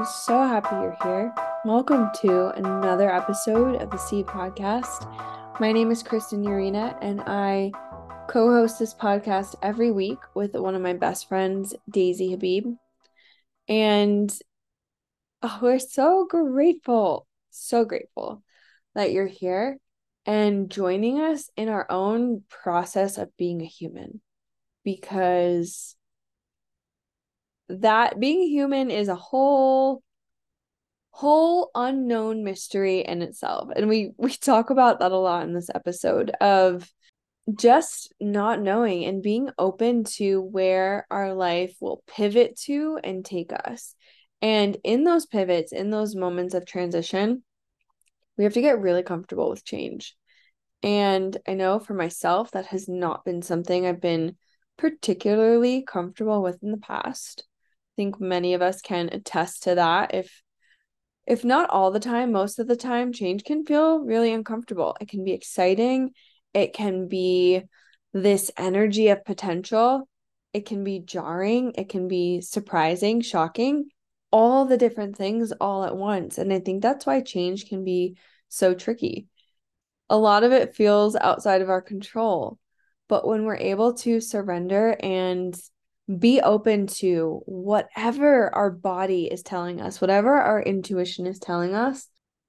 [0.00, 1.34] I'm so happy you're here.
[1.66, 5.06] Welcome to another episode of the Seed Podcast.
[5.60, 7.70] My name is Kristin Urena, and I
[8.26, 12.76] co host this podcast every week with one of my best friends, Daisy Habib.
[13.68, 14.34] And
[15.42, 18.42] oh, we're so grateful, so grateful
[18.94, 19.76] that you're here
[20.24, 24.22] and joining us in our own process of being a human
[24.82, 25.94] because
[27.78, 30.02] that being human is a whole
[31.10, 33.68] whole unknown mystery in itself.
[33.74, 36.90] And we we talk about that a lot in this episode of
[37.54, 43.52] just not knowing and being open to where our life will pivot to and take
[43.52, 43.94] us.
[44.42, 47.42] And in those pivots in those moments of transition
[48.38, 50.16] we have to get really comfortable with change.
[50.82, 54.36] And i know for myself that has not been something i've been
[54.78, 57.44] particularly comfortable with in the past
[57.96, 60.14] think many of us can attest to that.
[60.14, 60.42] If
[61.26, 64.96] if not all the time most of the time change can feel really uncomfortable.
[65.00, 66.12] It can be exciting.
[66.54, 67.62] It can be
[68.12, 70.08] this energy of potential.
[70.52, 71.72] It can be jarring.
[71.76, 73.88] It can be surprising shocking
[74.32, 76.38] all the different things all at once.
[76.38, 78.16] And i think that's why change can be
[78.48, 79.26] so tricky.
[80.08, 82.58] A lot of it feels outside of our control
[83.10, 85.60] but when we're able to surrender and
[86.18, 92.08] be open to whatever our body is telling us, whatever our intuition is telling us.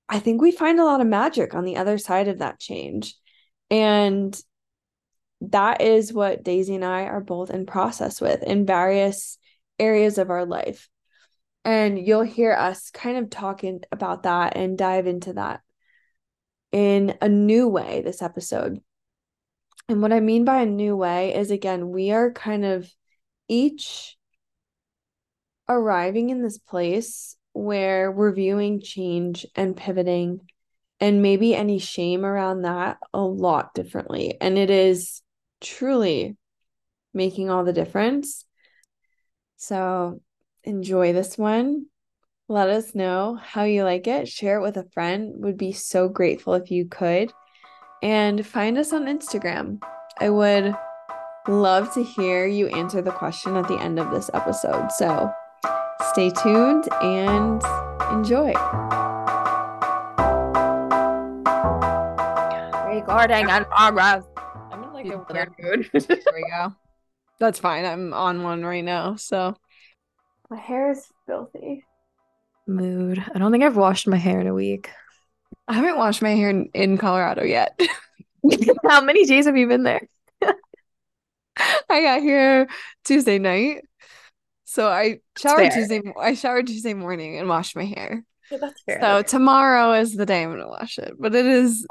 [0.09, 3.15] I think we find a lot of magic on the other side of that change.
[3.69, 4.37] And
[5.41, 9.37] that is what Daisy and I are both in process with in various
[9.79, 10.89] areas of our life.
[11.63, 15.61] And you'll hear us kind of talking about that and dive into that
[16.71, 18.79] in a new way this episode.
[19.87, 22.91] And what I mean by a new way is again, we are kind of
[23.51, 24.15] each
[25.67, 30.39] arriving in this place where we're viewing change and pivoting
[31.01, 34.37] and maybe any shame around that a lot differently.
[34.39, 35.21] And it is
[35.59, 36.37] truly
[37.13, 38.45] making all the difference.
[39.57, 40.21] So
[40.63, 41.87] enjoy this one.
[42.47, 44.29] Let us know how you like it.
[44.29, 45.33] Share it with a friend.
[45.43, 47.33] Would be so grateful if you could.
[48.01, 49.81] And find us on Instagram.
[50.19, 50.73] I would
[51.47, 54.91] love to hear you answer the question at the end of this episode.
[54.91, 55.31] So
[56.11, 57.61] stay tuned and
[58.11, 58.53] enjoy.
[62.93, 64.23] Recording and progress.
[64.71, 65.89] I'm in like a weird mood.
[65.93, 66.75] there we go.
[67.39, 67.85] That's fine.
[67.85, 69.15] I'm on one right now.
[69.15, 69.55] So
[70.49, 71.83] my hair is filthy.
[72.67, 73.23] Mood.
[73.33, 74.89] I don't think I've washed my hair in a week.
[75.67, 77.79] I haven't washed my hair in, in Colorado yet.
[78.87, 80.07] How many days have you been there?
[81.89, 82.67] I got here
[83.03, 83.83] Tuesday night.
[84.65, 88.23] So I showered Tuesday I showered Tuesday morning and washed my hair.
[88.49, 88.99] Yeah, that's fair.
[89.01, 91.13] So tomorrow is the day I'm gonna wash it.
[91.19, 91.85] But it is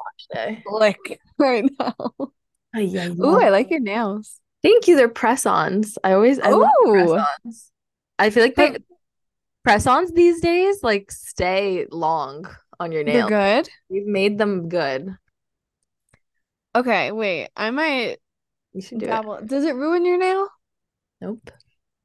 [0.71, 1.95] like right now.
[2.19, 2.33] Oh,
[2.79, 4.41] yeah, Ooh, I like your nails.
[4.63, 4.97] Thank you.
[4.97, 5.99] They're press-ons.
[6.05, 6.53] I always I
[6.85, 7.71] press-ons.
[8.19, 8.77] I feel like they
[9.65, 12.47] press-ons these days like stay long
[12.79, 13.29] on your nails.
[13.29, 13.71] They're good.
[13.89, 15.17] You've made them good.
[16.75, 17.49] Okay, wait.
[17.57, 18.19] I might
[18.73, 19.35] you should do Dabble.
[19.35, 19.47] it.
[19.47, 20.49] Does it ruin your nail?
[21.21, 21.51] Nope.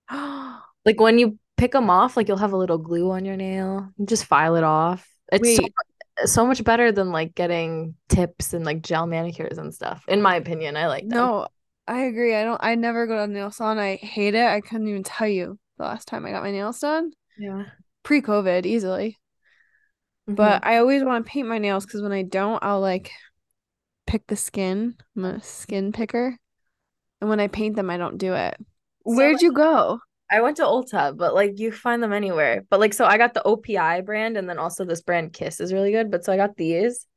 [0.11, 3.89] like when you pick them off, like you'll have a little glue on your nail.
[3.97, 5.07] You just file it off.
[5.31, 5.63] It's so,
[6.25, 10.03] so, much better than like getting tips and like gel manicures and stuff.
[10.07, 11.17] In my opinion, I like them.
[11.17, 11.47] No,
[11.87, 12.35] I agree.
[12.35, 12.63] I don't.
[12.63, 13.79] I never go to nail salon.
[13.79, 14.45] I hate it.
[14.45, 17.11] I couldn't even tell you the last time I got my nails done.
[17.37, 17.65] Yeah.
[18.03, 19.17] Pre-COVID, easily.
[20.29, 20.35] Mm-hmm.
[20.35, 23.11] But I always want to paint my nails because when I don't, I'll like
[24.07, 24.95] pick the skin.
[25.15, 26.37] I'm a skin picker.
[27.25, 28.56] And when I paint them, I don't do it.
[28.59, 30.00] So, Whered like, you go?
[30.30, 32.63] I went to Ulta, but like you find them anywhere.
[32.69, 35.74] But like, so I got the OPI brand, and then also this brand Kiss is
[35.74, 36.12] really good.
[36.12, 37.08] But so I got these.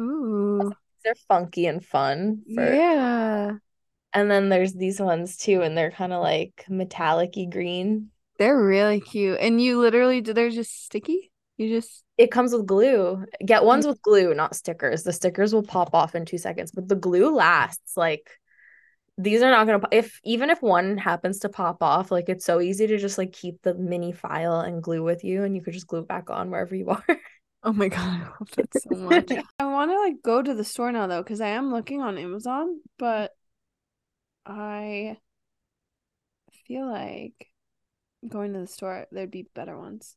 [0.00, 0.72] Ooh,
[1.02, 2.42] they're funky and fun.
[2.54, 2.72] For...
[2.72, 3.54] Yeah.
[4.12, 8.10] And then there's these ones too, and they're kind of like metallic-y green.
[8.38, 11.32] They're really cute, and you literally they're just sticky.
[11.56, 13.24] You just it comes with glue.
[13.44, 13.88] Get ones mm.
[13.88, 15.02] with glue, not stickers.
[15.02, 18.30] The stickers will pop off in two seconds, but the glue lasts like
[19.18, 22.60] these are not gonna if even if one happens to pop off like it's so
[22.60, 25.72] easy to just like keep the mini file and glue with you and you could
[25.72, 27.20] just glue it back on wherever you are.
[27.62, 29.32] Oh my god i love that so much.
[29.58, 32.18] I want to like go to the store now though because i am looking on
[32.18, 33.32] amazon but
[34.44, 35.16] i
[36.66, 37.50] feel like
[38.28, 40.16] going to the store there'd be better ones.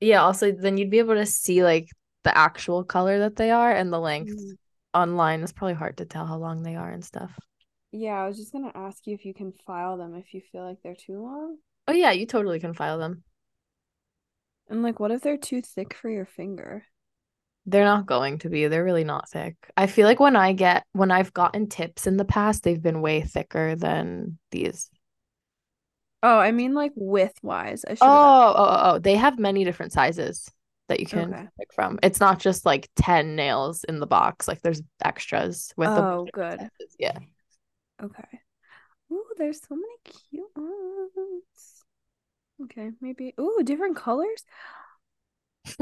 [0.00, 1.88] Yeah also then you'd be able to see like
[2.24, 4.52] the actual color that they are and the length mm.
[4.94, 5.42] online.
[5.42, 7.32] Is probably hard to tell how long they are and stuff
[7.92, 10.64] yeah, I was just gonna ask you if you can file them if you feel
[10.64, 11.58] like they're too long.
[11.88, 13.24] Oh yeah, you totally can file them.
[14.68, 16.86] And like, what if they're too thick for your finger?
[17.66, 18.66] They're not going to be.
[18.66, 19.54] They're really not thick.
[19.76, 23.02] I feel like when I get when I've gotten tips in the past, they've been
[23.02, 24.90] way thicker than these.
[26.22, 27.84] Oh, I mean like width wise.
[27.84, 28.98] I should Oh, oh, oh, oh.
[28.98, 30.48] They have many different sizes
[30.88, 31.48] that you can Okay.
[31.58, 31.98] pick from.
[32.02, 34.46] It's not just like 10 nails in the box.
[34.48, 36.70] Like there's extras with the Oh, good.
[36.80, 36.96] sizes.
[36.98, 37.18] Yeah.
[38.02, 38.40] Okay.
[39.12, 41.84] Ooh, there's so many cute ones.
[42.64, 43.34] Okay, maybe.
[43.40, 44.44] Ooh, different colors.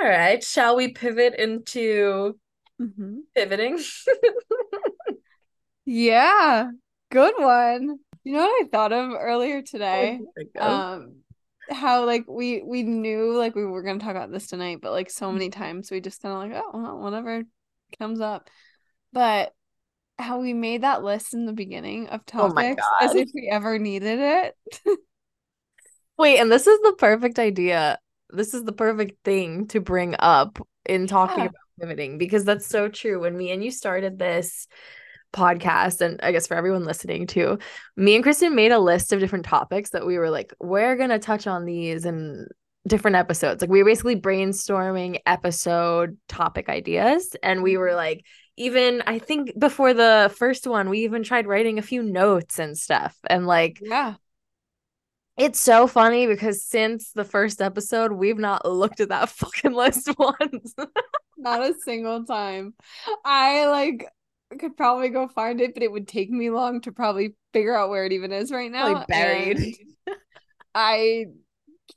[0.00, 2.38] All right, shall we pivot into
[2.80, 3.20] Mm-hmm.
[3.34, 3.78] pivoting?
[5.84, 6.70] Yeah,
[7.10, 7.98] good one.
[8.24, 10.20] You know what I thought of earlier today?
[10.58, 11.16] Um,
[11.68, 15.10] how like we we knew like we were gonna talk about this tonight, but like
[15.10, 17.42] so many times we just kind of like, oh, well, whatever
[17.98, 18.48] comes up.
[19.12, 19.54] But
[20.18, 23.78] how we made that list in the beginning of Oh topics as if we ever
[23.78, 24.56] needed it.
[26.18, 27.98] Wait, and this is the perfect idea.
[28.28, 31.44] This is the perfect thing to bring up in talking Yeah.
[31.46, 33.20] about pivoting because that's so true.
[33.20, 34.66] When me and you started this
[35.32, 37.58] podcast, and I guess for everyone listening too,
[37.96, 41.18] me and Kristin made a list of different topics that we were like, we're gonna
[41.18, 42.46] touch on these in
[42.86, 43.60] different episodes.
[43.60, 47.96] Like we were basically brainstorming episode topic ideas, and we were mm-hmm.
[47.96, 48.24] like,
[48.56, 52.76] even I think before the first one, we even tried writing a few notes and
[52.76, 54.14] stuff, and like Yeah.
[55.36, 60.10] it's so funny because since the first episode, we've not looked at that fucking list
[60.18, 60.74] once.
[61.36, 62.74] Not a single time.
[63.24, 64.06] I like
[64.58, 67.90] could probably go find it, but it would take me long to probably figure out
[67.90, 68.90] where it even is right now.
[68.90, 69.76] Probably buried.
[70.74, 71.26] I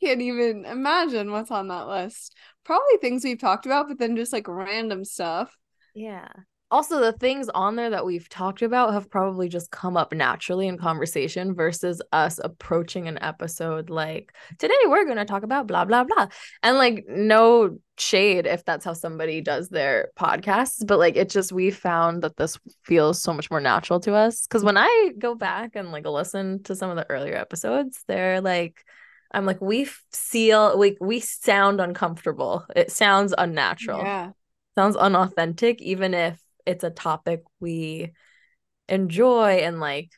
[0.02, 2.36] can't even imagine what's on that list.
[2.64, 5.56] Probably things we've talked about, but then just like random stuff.
[5.94, 6.28] Yeah.
[6.72, 10.68] Also, the things on there that we've talked about have probably just come up naturally
[10.68, 15.86] in conversation versus us approaching an episode like, today we're going to talk about blah,
[15.86, 16.30] blah, blah.
[16.64, 21.52] And like, no shade if that's how somebody does their podcasts, but like, it just,
[21.52, 24.48] we found that this feels so much more natural to us.
[24.48, 28.42] Cause when I go back and like listen to some of the earlier episodes, they're
[28.42, 28.84] like,
[29.34, 32.66] I'm like, we feel like we sound uncomfortable.
[32.76, 34.34] It sounds unnatural Yeah.
[34.76, 38.12] sounds unauthentic even if it's a topic we
[38.90, 40.12] enjoy and like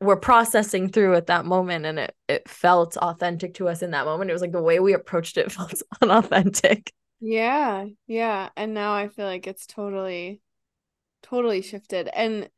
[0.00, 4.06] we're processing through at that moment and it it felt authentic to us in that
[4.06, 7.86] moment it was like the way we approached it felt unauthentic Yeah.
[8.06, 8.50] Yeah.
[8.56, 10.40] And now I feel like it's totally,
[11.22, 12.08] totally shifted.
[12.08, 12.50] And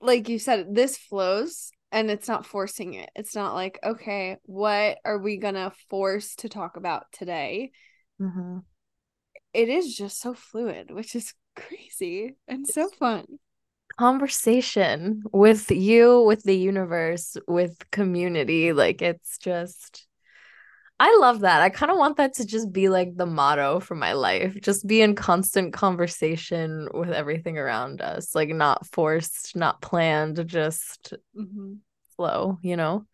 [0.00, 3.10] like you said, this flows and it's not forcing it.
[3.14, 7.70] It's not like, okay, what are we gonna force to talk about today?
[8.20, 8.58] Mm-hmm.
[9.52, 13.26] It is just so fluid, which is crazy and so fun.
[13.98, 20.06] conversation with you with the universe with community like it's just
[21.04, 21.60] I love that.
[21.62, 24.56] I kind of want that to just be like the motto for my life.
[24.62, 28.36] Just be in constant conversation with everything around us.
[28.36, 31.78] Like not forced, not planned, just Mhm.
[32.14, 33.04] flow, you know?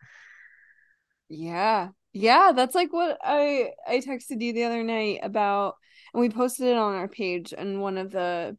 [1.31, 1.89] Yeah.
[2.13, 5.77] Yeah, that's like what I I texted you the other night about
[6.13, 8.59] and we posted it on our page and one of the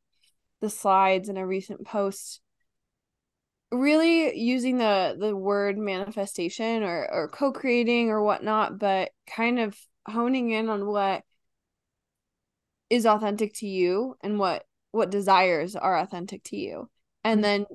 [0.62, 2.42] the slides in a recent post
[3.72, 10.52] really using the the word manifestation or or co-creating or whatnot, but kind of honing
[10.52, 11.24] in on what
[12.90, 16.90] is authentic to you and what what desires are authentic to you.
[17.24, 17.44] And Mhm.
[17.44, 17.66] then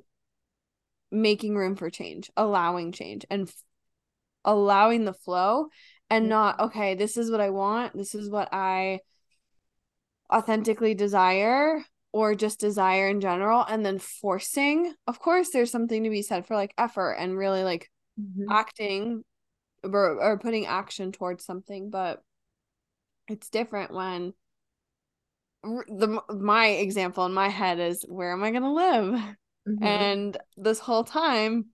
[1.10, 3.62] making room for change, allowing change and f-
[4.44, 5.68] allowing the flow
[6.10, 9.00] and not okay, this is what I want, this is what I
[10.32, 11.82] authentically desire
[12.14, 14.94] or just desire in general and then forcing.
[15.08, 17.90] Of course there's something to be said for like effort and really like
[18.48, 19.24] acting
[19.82, 22.22] or, or putting action towards something, but
[23.26, 24.32] it's different when
[25.64, 29.20] the my example in my head is where am I going to live?
[29.66, 29.84] Mhm.
[29.84, 31.70] And this whole time,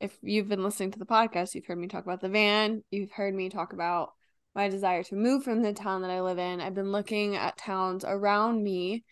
[0.00, 3.12] if you've been listening to the podcast, you've heard me talk about the van, you've
[3.12, 4.10] heard me talk about
[4.52, 6.60] my desire to move from the town that I live in.
[6.60, 9.04] I've been looking at towns around me,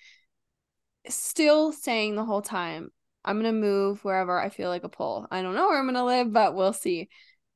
[1.08, 2.90] still saying the whole time,
[3.24, 5.26] I'm going to move wherever I feel like a pull.
[5.30, 7.08] I don't know where I'm going to live, but we'll see.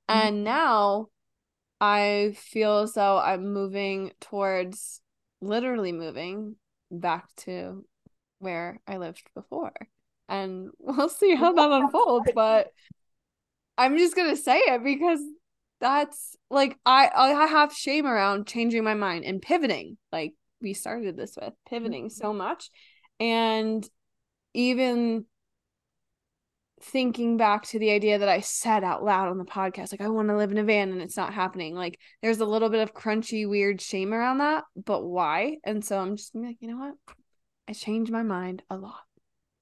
[0.08, 0.14] Mhm.
[0.14, 1.08] And now
[1.80, 5.00] I feel as though I'm moving towards
[5.40, 6.56] literally moving
[6.90, 7.84] back to
[8.38, 9.72] where I lived before.
[10.28, 12.68] And we'll see how that unfolds, but
[13.78, 15.20] I'm just gonna say it because
[15.80, 19.96] that's like I I have shame around changing my mind and pivoting.
[20.12, 22.70] Like we started this with pivoting so much.
[23.22, 23.88] And
[24.52, 25.26] even
[26.82, 30.08] thinking back to the idea that I said out loud on the podcast, like I
[30.08, 31.76] want to live in a van and it's not happening.
[31.76, 35.58] Like there's a little bit of crunchy, weird shame around that, but why?
[35.62, 36.94] And so I'm just like, you know what?
[37.68, 38.98] I changed my mind a lot.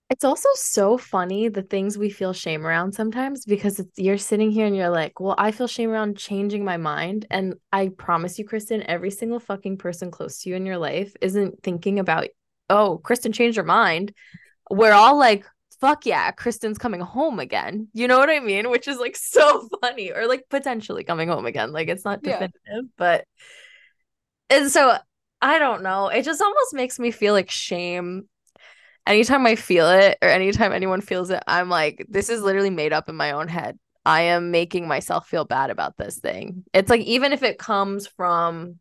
[0.09, 4.51] It's also so funny the things we feel shame around sometimes because it's you're sitting
[4.51, 7.27] here and you're like, well, I feel shame around changing my mind.
[7.31, 11.15] And I promise you, Kristin, every single fucking person close to you in your life
[11.21, 12.27] isn't thinking about,
[12.71, 14.15] oh, Kristin changed her mind.
[14.71, 15.45] We're all like,
[15.81, 17.89] fuck yeah, Kristin's coming home again.
[17.93, 18.71] You know what I mean?
[18.71, 21.73] Which is like so funny, or like potentially coming home again.
[21.73, 22.81] Like it's not definitive, yeah.
[22.97, 23.25] but
[24.49, 24.97] and so
[25.43, 26.09] I don't know.
[26.09, 28.29] It just almost makes me feel like shame
[29.07, 32.93] anytime I feel it or anytime anyone feels it, I'm like, this is literally made
[32.93, 33.79] up in my own head.
[34.05, 36.65] I am making myself feel bad about this thing.
[36.73, 38.79] It's like, even if it comes from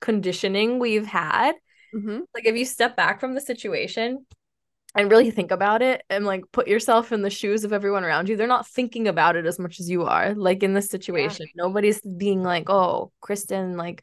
[0.00, 1.52] conditioning we've had,
[1.96, 2.20] mm-hmm.
[2.34, 4.26] like if you step back from the situation
[4.94, 8.28] and really think about it and like put yourself in the shoes of everyone around
[8.28, 10.34] you, they're not thinking about it as much as you are.
[10.34, 11.62] Like in this situation, yeah.
[11.64, 14.02] nobody's being like, oh, Kristin, like,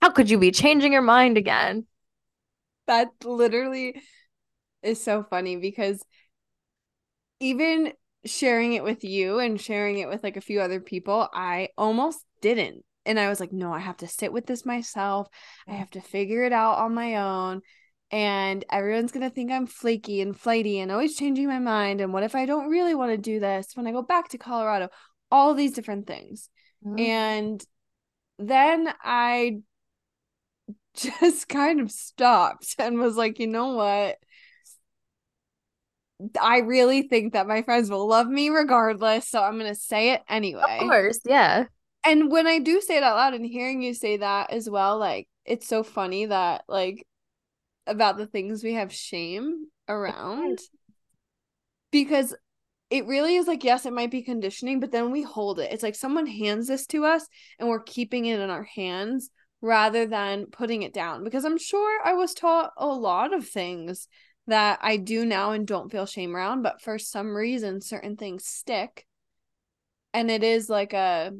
[0.00, 1.86] how could you be changing your mind again?
[2.88, 4.02] That literally
[4.82, 6.04] is so funny because
[7.38, 7.92] even
[8.24, 12.24] sharing it with you and sharing it with like a few other people, I almost
[12.40, 12.84] didn't.
[13.04, 15.28] And I was like, no, I have to sit with this myself.
[15.66, 17.62] I have to figure it out on my own.
[18.10, 22.00] And everyone's going to think I'm flaky and flighty and always changing my mind.
[22.00, 24.38] And what if I don't really want to do this when I go back to
[24.38, 24.88] Colorado?
[25.30, 26.50] All these different things.
[26.84, 27.00] Mm-hmm.
[27.00, 27.64] And
[28.38, 29.60] then I
[30.94, 34.18] just kind of stopped and was like, you know what?
[36.40, 39.28] I really think that my friends will love me regardless.
[39.28, 40.78] So I'm going to say it anyway.
[40.80, 41.18] Of course.
[41.24, 41.64] Yeah.
[42.04, 44.98] And when I do say it out loud and hearing you say that as well,
[44.98, 47.06] like it's so funny that, like,
[47.86, 50.58] about the things we have shame around.
[51.90, 52.34] Because
[52.90, 55.72] it really is like yes it might be conditioning but then we hold it.
[55.72, 57.26] It's like someone hands this to us
[57.58, 59.30] and we're keeping it in our hands
[59.60, 61.24] rather than putting it down.
[61.24, 64.08] Because i'm sure i was taught a lot of things
[64.46, 68.44] that I do now and don't feel shame around, but for some reason certain things
[68.44, 69.06] stick.
[70.12, 71.32] And it is like a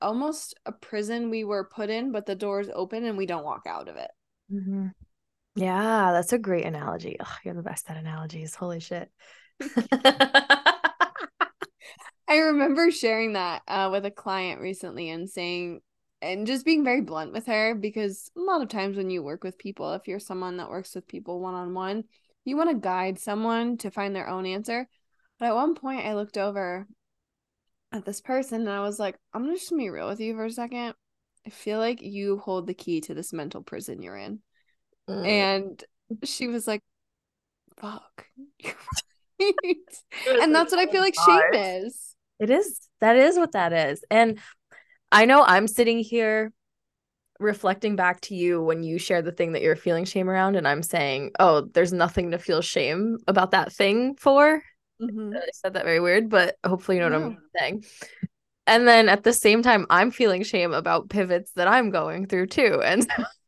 [0.00, 3.62] almost a prison we were put in, but the doors open and we don't walk
[3.66, 4.10] out of it.
[4.52, 4.88] Mm-hmm.
[5.56, 7.16] Yeah, that's a great analogy.
[7.20, 8.54] Oh, you're the best at analogies.
[8.54, 9.10] Holy shit.
[12.26, 15.80] I remember sharing that uh, with a client recently and saying,
[16.20, 19.44] and just being very blunt with her because a lot of times when you work
[19.44, 22.04] with people, if you're someone that works with people one on one,
[22.44, 24.88] you want to guide someone to find their own answer.
[25.38, 26.86] But at one point, I looked over
[27.94, 30.44] at this person and I was like, I'm just gonna be real with you for
[30.44, 30.94] a second.
[31.46, 34.40] I feel like you hold the key to this mental prison you're in.
[35.08, 35.26] Mm.
[35.26, 35.84] And
[36.24, 36.82] she was like,
[37.78, 38.26] fuck.
[39.40, 42.16] and that's what I feel like shame is.
[42.40, 42.80] It is.
[43.00, 44.02] That is what that is.
[44.10, 44.38] And
[45.12, 46.52] I know I'm sitting here
[47.38, 50.68] reflecting back to you when you share the thing that you're feeling shame around and
[50.68, 54.62] i'm saying oh there's nothing to feel shame about that thing for
[55.10, 55.36] mm-hmm.
[55.36, 57.84] i said that very weird but hopefully you know what i'm saying.
[58.66, 62.46] And then at the same time i'm feeling shame about pivots that i'm going through
[62.46, 62.82] too.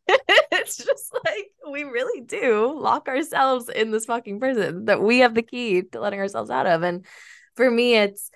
[0.09, 0.19] And
[0.53, 5.35] it's just like we really do lock ourselves in this fucking prison that we have
[5.35, 6.83] the key to letting ourselves out of.
[6.83, 7.05] And
[7.57, 8.31] for me it's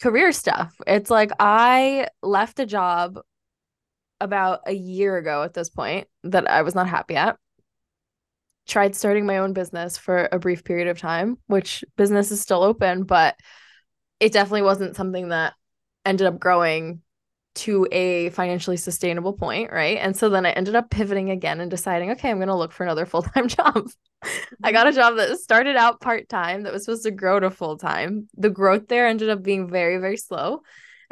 [0.00, 0.74] career stuff.
[0.86, 3.20] It's like i left a job
[4.22, 7.36] about a year ago at this point that I was not happy at.
[8.66, 12.62] Tried starting my own business for a brief period of time, which business is still
[12.62, 13.36] open, but
[14.20, 15.54] it definitely wasn't something that
[16.04, 17.02] ended up growing
[17.54, 19.98] to a financially sustainable point, right?
[19.98, 22.72] And so then I ended up pivoting again and deciding, okay, I'm going to look
[22.72, 23.88] for another full time job.
[24.62, 24.96] I got a mm-hmm.
[24.96, 28.28] job that started out part time that was supposed to grow to full time.
[28.36, 30.62] The growth there ended up being very, very slow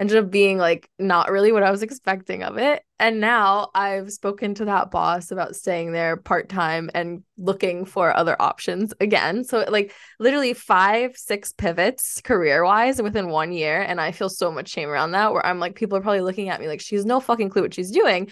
[0.01, 2.83] ended up being like not really what I was expecting of it.
[2.99, 8.17] And now I've spoken to that boss about staying there part time and looking for
[8.17, 9.45] other options again.
[9.45, 13.83] So, like, literally five, six pivots career wise within one year.
[13.83, 16.49] And I feel so much shame around that where I'm like, people are probably looking
[16.49, 18.31] at me like, she's no fucking clue what she's doing.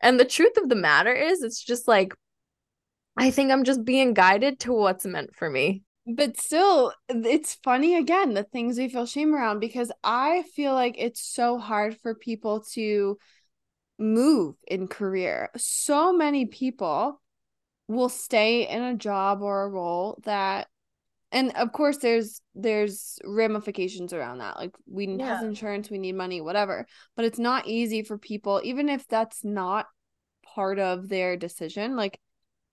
[0.00, 2.14] And the truth of the matter is, it's just like,
[3.16, 7.96] I think I'm just being guided to what's meant for me but still it's funny
[7.96, 12.14] again the things we feel shame around because i feel like it's so hard for
[12.14, 13.18] people to
[13.98, 17.20] move in career so many people
[17.88, 20.68] will stay in a job or a role that
[21.30, 25.42] and of course there's there's ramifications around that like we need yeah.
[25.42, 26.86] insurance we need money whatever
[27.16, 29.86] but it's not easy for people even if that's not
[30.54, 32.18] part of their decision like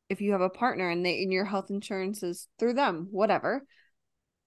[0.10, 3.66] if you have a partner and they and your health insurance is through them, whatever.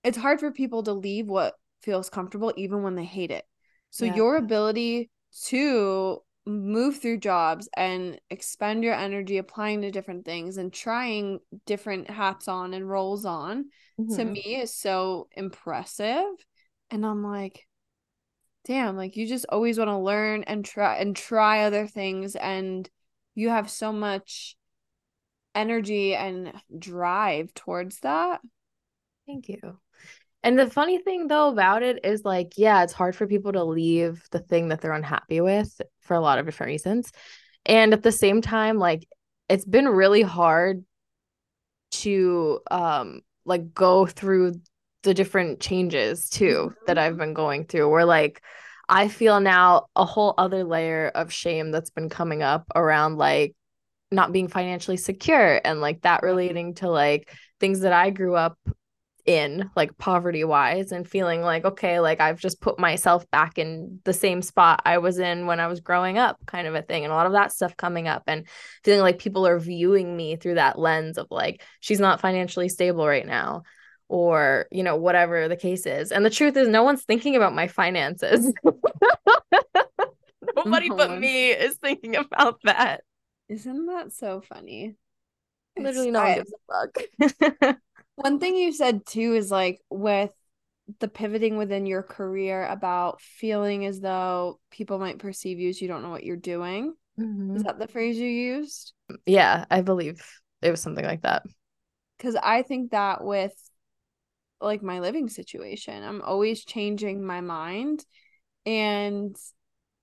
[0.04, 3.44] it's hard for people to leave what feels comfortable even when they hate it.
[3.90, 4.14] So Yeah.
[4.14, 5.10] your ability
[5.46, 12.08] to move through jobs and expend your energy applying to different things and trying different
[12.10, 13.66] hats on and roles on
[14.14, 14.32] to Mhm.
[14.34, 16.24] me is so impressive.
[16.90, 17.66] And I'm like,
[18.66, 22.88] damn, like you just always want to learn and try and try other things and
[23.34, 24.56] you have so much
[25.58, 28.40] energy and drive towards that.
[29.26, 29.78] Thank you.
[30.42, 33.64] And the funny thing though about it is like, yeah, it's hard for people to
[33.64, 37.10] leave the thing that they're unhappy with for a lot of different reasons.
[37.66, 39.06] And at the same time, like
[39.48, 40.84] it's been really hard
[41.90, 44.60] to um like go through
[45.02, 48.42] the different changes too that I've been going through where like
[48.88, 53.54] I feel now a whole other layer of shame that's been coming up around like
[54.10, 56.26] not being financially secure and like that mm-hmm.
[56.26, 58.58] relating to like things that I grew up
[59.26, 64.00] in like poverty wise and feeling like okay like I've just put myself back in
[64.04, 67.04] the same spot I was in when I was growing up kind of a thing
[67.04, 68.46] and a lot of that stuff coming up and
[68.84, 73.06] feeling like people are viewing me through that lens of like she's not financially stable
[73.06, 73.64] right now
[74.08, 76.10] or you know whatever the case is.
[76.12, 78.50] And the truth is no one's thinking about my finances.
[80.56, 81.20] Nobody No but mm-hmm.
[81.20, 83.02] me is thinking about that
[83.48, 84.96] Isn't that so funny?
[85.78, 86.98] Literally no one gives a fuck
[88.16, 90.32] One thing you said too is like with
[91.00, 95.88] the pivoting within your career about feeling as though people might perceive you as you
[95.88, 96.94] don't know what you're doing.
[97.16, 97.56] Mhm.
[97.56, 98.92] Is that the phrase you used?
[99.26, 100.22] yeah I believe
[100.62, 101.44] it was something like that
[102.16, 103.52] Because I think that with
[104.60, 108.04] like my living situation, I'm always changing my mind.
[108.66, 109.36] And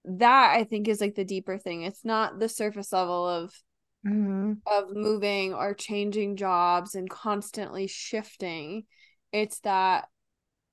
[0.07, 1.83] that I think is like the deeper thing.
[1.83, 3.53] It's not the surface level of
[4.03, 4.61] Mhm.
[4.67, 8.85] of moving or changing jobs and constantly shifting.
[9.31, 10.07] It's that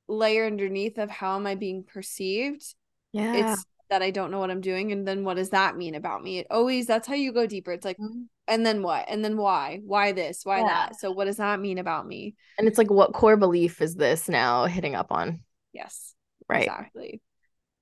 [0.08, 2.74] layer underneath of how am I being perceived?
[3.12, 4.92] yeah It's that I don't know what I'm doing.
[4.92, 6.38] And then what does that mean about me?
[6.38, 7.72] It always, that's how you go deeper.
[7.72, 8.28] It's like, Mhm.
[8.48, 9.04] and then what?
[9.08, 9.80] And then why?
[9.84, 10.44] Why this?
[10.44, 10.68] Why Yeah.
[10.68, 11.00] that?
[11.00, 12.34] So what does that mean about me?
[12.58, 15.40] And it's like, what core belief is this now hitting up on?
[15.72, 16.14] Yes.
[16.48, 16.68] Right.
[16.68, 17.20] Exactly.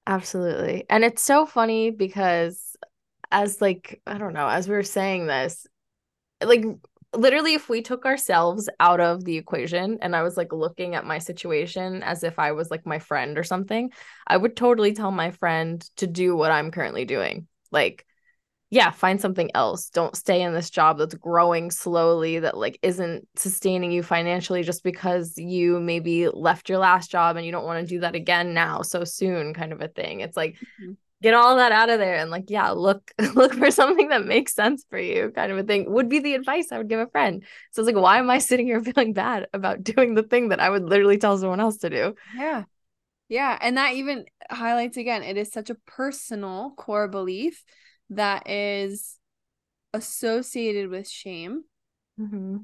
[0.07, 0.85] Absolutely.
[0.91, 2.77] And it's so funny because,
[3.31, 5.67] as like, I don't know, as we were saying this,
[6.45, 6.65] like,
[7.15, 11.07] literally, if we took ourselves out of the equation and I was like looking at
[11.07, 13.93] my situation as if I was like my friend or something,
[14.27, 17.47] I would totally tell my friend to do what I'm currently doing.
[17.73, 18.07] Like,
[18.71, 19.91] yeah, find something else.
[19.91, 24.85] Don't stay in this job that's growing slowly, that like isn't sustaining you financially just
[24.85, 28.55] because you maybe left your last job and you don't want to do that again
[28.55, 30.21] now so soon, kind of a thing.
[30.21, 30.97] It's like Mhm.
[31.23, 34.55] get all that out of there and like, yeah, look look for something that makes
[34.55, 35.91] sense for you, kind of a thing.
[35.93, 37.45] Would be the advice I would give a friend.
[37.73, 40.61] So it's like, why am I sitting here feeling bad about doing the thing that
[40.61, 42.15] I would literally tell someone else to do?
[42.33, 42.65] Yeah.
[43.29, 43.59] Yeah.
[43.61, 47.65] And that even highlights again, it is such a personal core belief
[48.11, 49.19] that is
[49.95, 51.65] associated with shame.
[52.21, 52.59] Mm-hmm.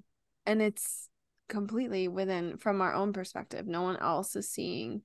[0.44, 1.08] And it's
[1.48, 3.66] completely within from our own perspective.
[3.66, 5.02] No one else is seeing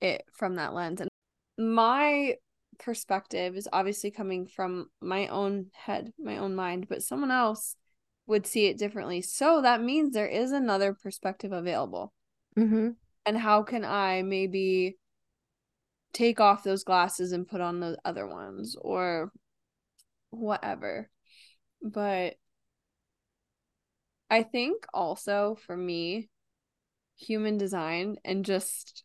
[0.00, 1.00] it from that lens.
[1.00, 1.10] And
[1.58, 2.36] my
[2.78, 7.76] perspective is obviously coming from my own head, my own mind, but someone else
[8.26, 9.20] would see it differently.
[9.20, 12.12] So that means there is another perspective available.
[12.58, 12.90] Mm-hmm.
[13.26, 14.96] and how can I maybe
[16.12, 19.30] take off those glasses and put on the other ones or
[20.30, 21.10] whatever.
[21.82, 22.34] But
[24.28, 26.28] I think also for me,
[27.16, 29.04] human design and just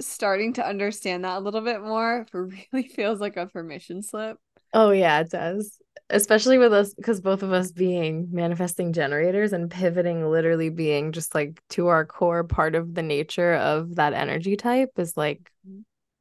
[0.00, 4.38] starting to understand that a little bit more really feels like a permission slip.
[4.74, 5.78] Oh yeah, it does.
[6.10, 11.34] Especially with us because both of us being manifesting generators and pivoting literally being just
[11.34, 15.80] like to our core part of the nature of that energy type is like mm-hmm.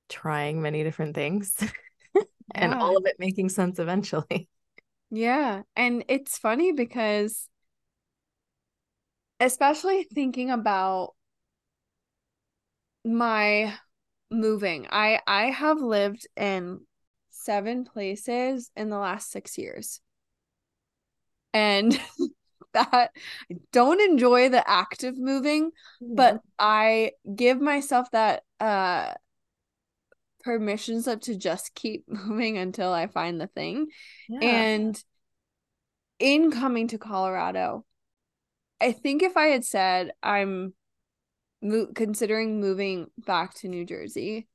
[0.09, 1.55] trying many different things
[2.55, 4.47] and all of it making sense eventually.
[5.09, 5.61] Yeah.
[5.77, 7.47] And it's funny because,
[9.39, 11.13] especially thinking about
[13.05, 13.73] my
[14.31, 16.81] moving, I I have lived in
[17.29, 20.01] seven places in the last six years.
[21.53, 21.99] And
[22.73, 23.09] that I
[23.71, 29.13] don't enjoy the act of moving, but I give myself that uh
[30.47, 33.87] permission slip to just keep moving until I find the thing.
[34.29, 34.39] yeah.
[34.41, 35.03] And
[36.19, 37.85] in coming to Colorado,
[38.79, 40.73] I think if I had said I'm
[41.61, 44.47] mo- considering moving back to New Jersey,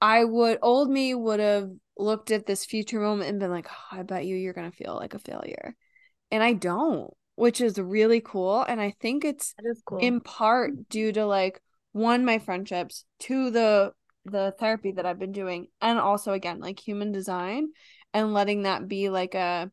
[0.00, 3.98] I would old me would have looked at this future moment and been like, oh,
[3.98, 5.74] I bet you you're gonna feel like a failure.
[6.30, 7.12] And I don't.
[7.36, 8.62] which is really cool.
[8.62, 9.54] And I think it's
[9.86, 9.98] cool.
[9.98, 11.60] in part due to like
[11.92, 13.92] one, my friendships, two, the
[14.24, 17.68] the therapy that I've been doing, and also again, like human design
[18.12, 19.70] and letting that be like a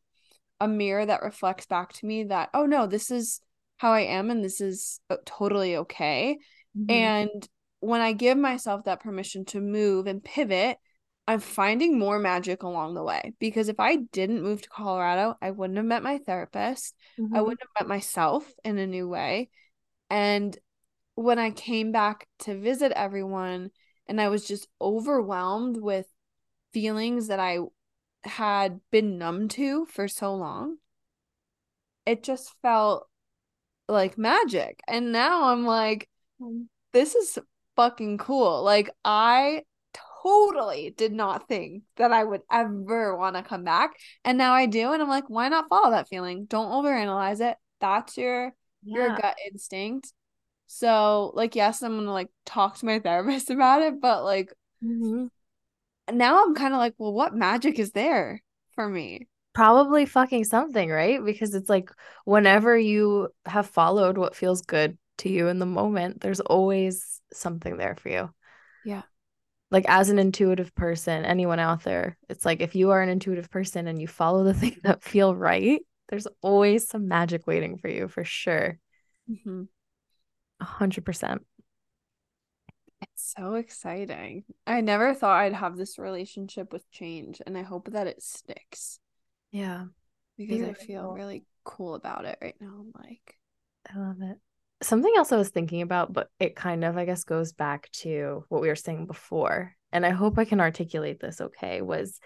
[0.60, 3.42] a mirror that reflects back to me that, oh no, this is
[3.78, 6.38] how I am and this is uh, totally okay.
[6.78, 6.90] Mhm.
[6.90, 7.48] And
[7.80, 10.78] when I give myself that permission to move and pivot,
[11.28, 13.34] I'm finding more magic along the way.
[13.40, 16.96] Because if I didn't move to Colorado, I wouldn't have met my therapist.
[17.34, 17.44] I Mhm.
[17.44, 19.50] wouldn't have met myself in a new way.
[20.12, 20.56] And
[21.16, 23.72] when I came back to visit everyone
[24.12, 26.06] and I was just overwhelmed with
[26.74, 27.60] feelings that I
[28.26, 30.76] had been numb to for so long,
[32.06, 33.08] it just felt
[33.88, 34.82] like magic.
[34.86, 36.10] And now I'm like,
[36.42, 36.66] mm.
[36.92, 37.40] this is
[37.78, 38.64] fucking cool.
[38.64, 39.64] Like I
[40.24, 43.92] totally did not think that I would ever want to come back.
[44.26, 44.92] And now I do.
[44.92, 46.48] And I'm like, why not follow that feeling?
[46.50, 47.56] Don't overanalyze it.
[47.80, 50.12] That's your your gut instinct.
[50.74, 55.26] So, like, yes, I'm gonna like talk to my therapist about it, but like mm-hmm.
[56.16, 58.42] now I'm kind of like, well, what magic is there
[58.74, 59.28] for me?
[59.54, 61.24] Probably fucking something, right?
[61.24, 61.92] Because it's like
[62.24, 67.76] whenever you have followed what feels good to you in the moment, there's always something
[67.76, 68.30] there for you.
[68.86, 69.02] Yeah.
[69.72, 73.50] Like, as an intuitive person, anyone out there, it's like if you are an intuitive
[73.50, 77.90] person and you follow the things that feel right, there's always some magic waiting for
[77.90, 78.80] you for sure.
[79.30, 79.64] Mm-hmm.
[80.62, 81.40] 100%.
[83.02, 84.44] It's so exciting.
[84.68, 89.00] I never thought I'd have this relationship with change, and I hope that it sticks.
[89.52, 89.86] Yeah.
[90.38, 90.84] Because Beautiful.
[90.84, 92.74] I feel really cool about it right now.
[92.80, 93.38] I'm like,
[93.94, 94.38] I love it.
[94.84, 98.46] Something else I was thinking about, but it kind of, I guess, goes back to
[98.50, 99.76] what we were saying before.
[99.92, 101.82] And I hope I can articulate this okay.
[101.82, 102.20] Was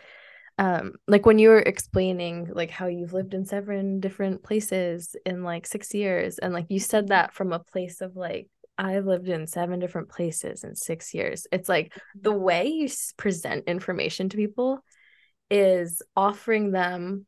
[0.58, 5.44] um like when you were explaining like how you've lived in seven different places in
[5.44, 9.30] like six years, and like you said that from a place of like, I've lived
[9.30, 11.48] in seven different places in six years.
[11.52, 14.80] It's like the way you present information to people
[15.50, 17.26] is offering them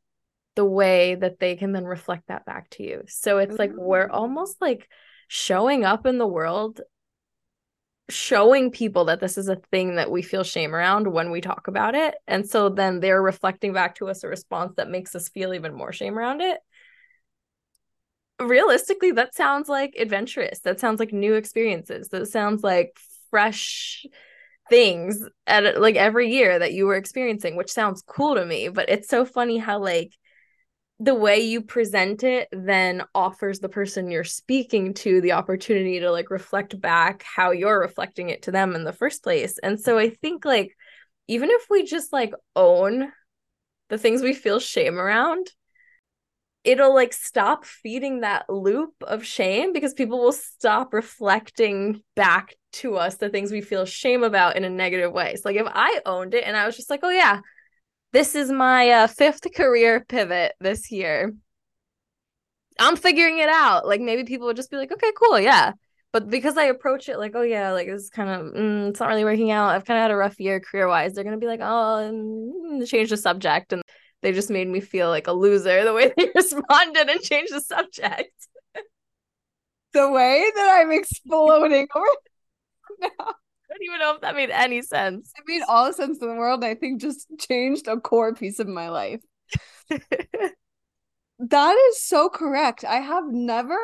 [0.56, 3.04] the way that they can then reflect that back to you.
[3.08, 4.90] So it's like we're almost like
[5.28, 6.82] showing up in the world,
[8.10, 11.67] showing people that this is a thing that we feel shame around when we talk
[11.67, 12.15] about it.
[12.28, 15.74] And so then they're reflecting back to us a response that makes us feel even
[15.74, 16.60] more shame around it.
[18.39, 20.60] Realistically, that sounds like adventurous.
[20.60, 22.10] That sounds like new experiences.
[22.10, 22.98] That sounds like
[23.30, 24.06] fresh
[24.70, 28.70] things at like every year that you were experiencing, which sounds cool to me.
[28.70, 30.13] But it's so funny how like
[31.00, 36.12] the way you present it then offers the person you're speaking to the opportunity to
[36.12, 39.60] like reflect back how you're reflecting it to them in the first place.
[39.60, 40.76] And so I think like
[41.28, 43.12] even if we just like own
[43.90, 45.52] the things we feel shame around,
[46.64, 52.98] it'll like stop feeding that loop of shame because people will stop reflecting back to
[52.98, 55.36] us the things we feel shame about in a negative way.
[55.36, 57.40] So like if I owned it and I was just like, "Oh yeah,
[58.13, 61.34] this is my uh, fifth career pivot this year.
[62.80, 65.74] I'm figuring it out." Like maybe people would just be like, "Okay, cool, yeah."
[66.13, 69.10] But because I approach it like, "Oh yeah, like it's kind of mm, it's not
[69.10, 69.70] really working out.
[69.70, 73.10] I've kind of had a rough year career-wise." They're going to be like, "Oh, change
[73.10, 73.82] the subject." And
[74.22, 77.62] they just made me feel like a loser the way they responded and changed the
[77.62, 78.32] subject.
[79.93, 82.08] the way that I'm exploding over
[83.02, 83.34] now.
[83.70, 85.34] I don't even know if that made any sense.
[85.38, 86.64] It made all the sense in the world.
[86.64, 89.22] I think just changed a core piece of my life.
[91.40, 92.84] That is so correct.
[92.84, 93.78] I have never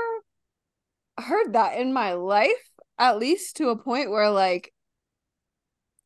[1.19, 4.73] heard that in my life, at least to a point where like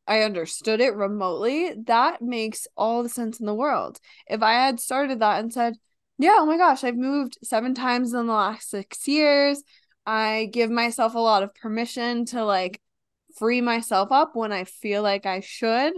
[0.06, 1.74] I understood it remotely.
[1.86, 4.00] That makes all the sense in the world.
[4.26, 5.74] If I had started that and said,
[6.18, 9.62] Yeah, oh my gosh, I've moved seven times in the last six years.
[10.06, 12.80] I give myself a lot of permission to like
[13.36, 15.94] free myself up when I feel like I should.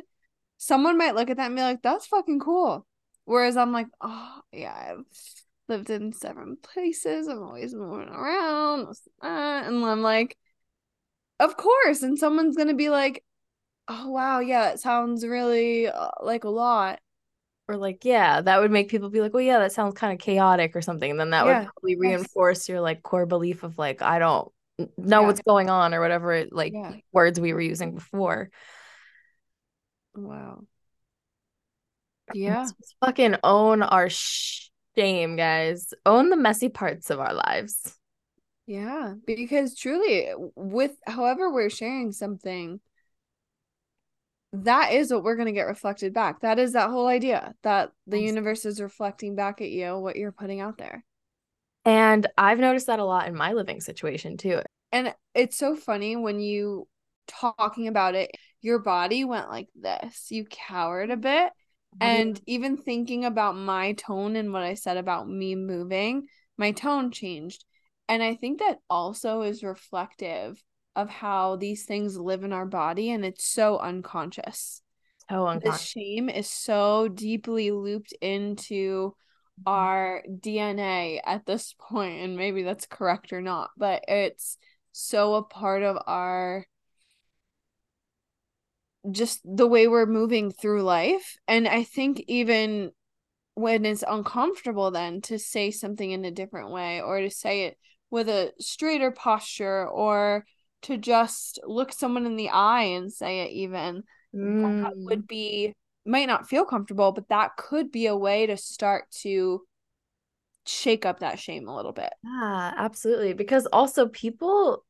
[0.59, 2.87] Someone might look at that and be like, That's fucking cool.
[3.27, 5.05] Whereas I'm like, Oh, yeah, I've
[5.69, 7.29] lived in seven places.
[7.29, 8.95] I'm always moving around.
[9.23, 10.37] and I'm like,
[11.38, 12.03] Of course.
[12.03, 13.25] And someone's going to be like,
[13.88, 17.01] oh wow yeah that sounds really uh, like a lot
[17.69, 20.19] or like, yeah, that would make people be like, well, yeah, that sounds kind of
[20.19, 21.11] chaotic or something.
[21.11, 22.37] And then that Yeah, would probably yes.
[22.37, 24.51] reinforce your like core belief of like, I don't
[24.97, 25.27] know Yeah.
[25.27, 26.95] what's going on or whatever like Yeah.
[27.12, 28.51] words we were using before.
[30.14, 30.62] wow
[32.35, 35.93] yeah Let's fucking own our shame, guys.
[36.07, 37.97] Own the messy parts of our lives.
[38.66, 42.81] yeah because truly with however we're sharing something
[44.53, 47.93] that is what we're going to get reflected back that is that whole idea that
[48.07, 51.05] the universe is reflecting back at you what you're putting out there
[51.85, 54.61] And I've noticed that a lot in my living situation too.
[54.93, 56.88] And it's so funny when you
[57.27, 60.31] talking about it, your body went like this.
[60.31, 61.53] You cowered a bit.
[62.01, 67.11] And even thinking about my tone and what I said about me moving, my tone
[67.11, 67.64] changed.
[68.09, 70.62] And I think that also is reflective
[70.97, 74.83] of how these things live in our body and it's so unconscious.
[75.31, 75.81] Oh, The unconscious.
[75.81, 79.14] shame is so deeply looped into
[79.66, 84.57] our DNA at this point, and maybe that's correct or not, but it's
[84.92, 86.66] so a part of our
[89.11, 91.37] just the way we're moving through life.
[91.49, 92.92] And I think even
[93.55, 97.79] when it's uncomfortable, then to say something in a different way or to say it
[98.11, 100.44] with a straighter posture or
[100.83, 105.05] to just look someone in the eye and say it, even that Mm.
[105.11, 105.75] would be
[106.06, 109.62] might not feel comfortable, but that could be a way to start to
[110.66, 112.12] shake up that shame a little bit.
[112.22, 113.32] Yeah, absolutely.
[113.32, 114.84] Because also people,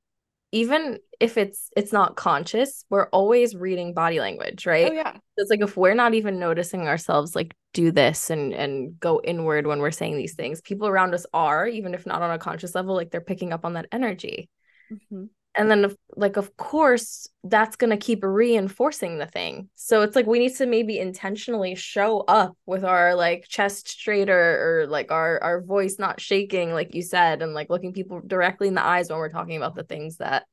[0.52, 4.92] even if it's it's not conscious, we're always reading body language, Oh right?
[4.92, 5.16] yeah.
[5.36, 9.66] It's like if we're not even noticing ourselves like do this and and go inward
[9.66, 12.74] when we're saying these things, people around us are, even if not on a conscious
[12.74, 14.50] level, like they're picking up on that energy.
[14.90, 15.24] hmm
[15.56, 19.68] And then like of course that's going to keep reinforcing the thing.
[19.74, 24.82] So it's like we need to maybe intentionally show up with our like chest straighter
[24.82, 28.68] or like our our voice not shaking like you said and like looking people directly
[28.68, 30.44] in the eyes when we're talking about the things that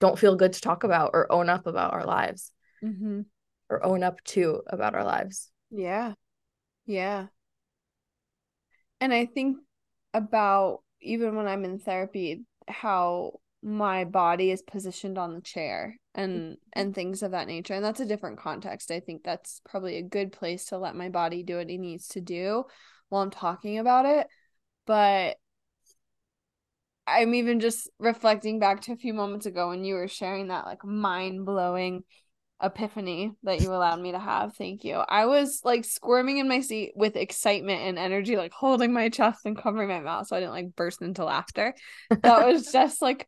[0.00, 3.22] don't feel good to talk about or own up about our lives hmm
[3.70, 5.50] or own up to about our lives.
[5.70, 6.14] Yeah.
[6.86, 7.26] Yeah.
[9.00, 9.58] And I think
[10.14, 16.32] about even when I'm in therapy, how my body is positioned on the chair and
[16.32, 16.52] mm-hmm.
[16.74, 17.74] and things of that nature.
[17.74, 18.90] And that's a different context.
[18.90, 22.08] I think that's probably a good place to let my body do what it needs
[22.08, 22.64] to do
[23.08, 24.26] while I'm talking about it.
[24.86, 25.36] But
[27.06, 30.66] I'm even just reflecting back to a few moments ago when you were sharing that
[30.66, 32.04] like mind-blowing
[32.62, 34.54] epiphany that you allowed me to have.
[34.56, 34.96] Thank you.
[34.96, 39.40] I was like squirming in my seat with excitement and energy, like holding my chest
[39.46, 41.74] and covering my mouth so I didn't like burst into laughter.
[42.10, 43.26] That was just like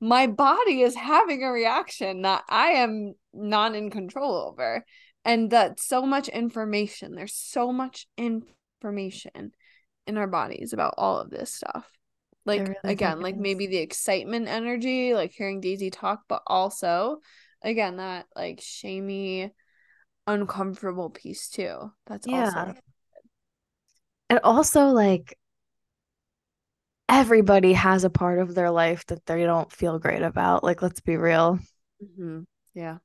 [0.00, 4.84] my body is having a reaction that I am not in control over.
[5.24, 9.52] And that so much information, there's so much information
[10.06, 11.90] in our bodies about all of this stuff.
[12.46, 13.40] Like really again, like is.
[13.40, 17.18] maybe the excitement energy, like hearing Daisy talk, but also
[17.62, 19.52] again that like shamey
[20.26, 22.50] uncomfortable piece too that's Yeah.
[22.66, 22.74] also
[24.30, 25.38] And also like
[27.08, 30.62] everybody has a part of their life that they don't feel great about.
[30.62, 31.58] Like let's be real.
[32.02, 32.44] Mhm.
[32.74, 32.98] yeah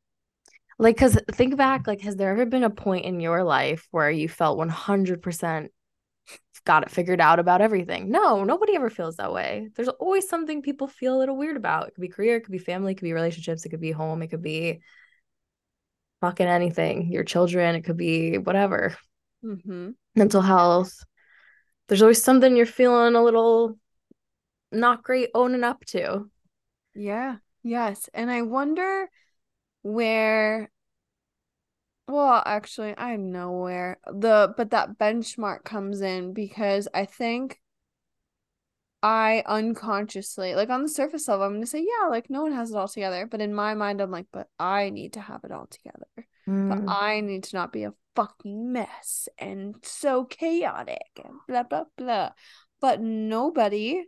[0.79, 4.11] Like, because think back, like, has there ever been a point in your life where
[4.11, 5.71] you felt 100%
[6.65, 8.09] got it figured out about everything?
[8.09, 9.69] No, nobody ever feels that way.
[9.75, 11.87] There's always something people feel a little weird about.
[11.87, 13.91] It could be career, it could be family, it could be relationships, it could be
[13.91, 14.81] home, it could be
[16.21, 18.95] fucking anything, your children, it could be whatever,
[19.43, 19.91] mm-hmm.
[20.15, 21.03] mental health.
[21.87, 23.77] There's always something you're feeling a little
[24.73, 26.29] not great owning up to.
[26.95, 29.09] yeah yes and i wonder
[29.81, 30.69] where
[32.07, 37.59] well actually i know where the but that benchmark comes in because i think
[39.01, 42.71] i unconsciously like on the surface level i'm gonna say yeah like no one has
[42.71, 45.51] it all together but in my mind i'm like but i need to have it
[45.51, 46.07] all together
[46.67, 51.63] but Mm, I need to not be a fucking mess and so chaotic and blah
[51.63, 52.31] blah blah.
[52.79, 54.03] But nobody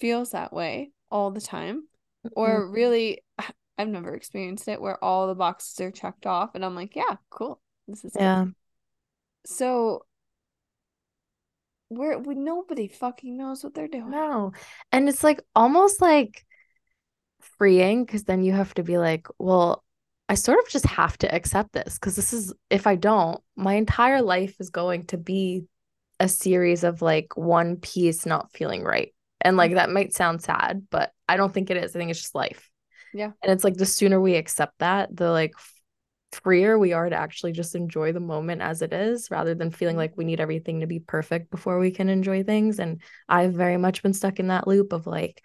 [0.00, 1.84] feels that way all the time.
[2.26, 2.28] Mm-hmm.
[2.36, 3.22] Or really
[3.78, 7.16] I've never experienced it where all the boxes are checked off and I'm like, yeah,
[7.30, 7.60] cool.
[7.88, 8.46] This is yeah.
[9.46, 10.04] So
[11.88, 14.10] we're we nobody fucking knows what they're doing.
[14.10, 14.52] No.
[14.92, 16.44] And it's like almost like
[17.58, 19.82] freeing because then you have to be like, well,
[20.28, 23.74] I sort of just have to accept this because this is, if I don't, my
[23.74, 25.64] entire life is going to be
[26.20, 29.12] a series of like one piece not feeling right.
[29.40, 29.76] And like mm.
[29.76, 31.94] that might sound sad, but I don't think it is.
[31.94, 32.68] I think it's just life.
[33.12, 33.32] Yeah.
[33.42, 35.54] And it's like the sooner we accept that, the like
[36.32, 39.96] freer we are to actually just enjoy the moment as it is rather than feeling
[39.96, 40.00] mm.
[40.00, 42.78] like we need everything to be perfect before we can enjoy things.
[42.78, 45.42] And I've very much been stuck in that loop of like,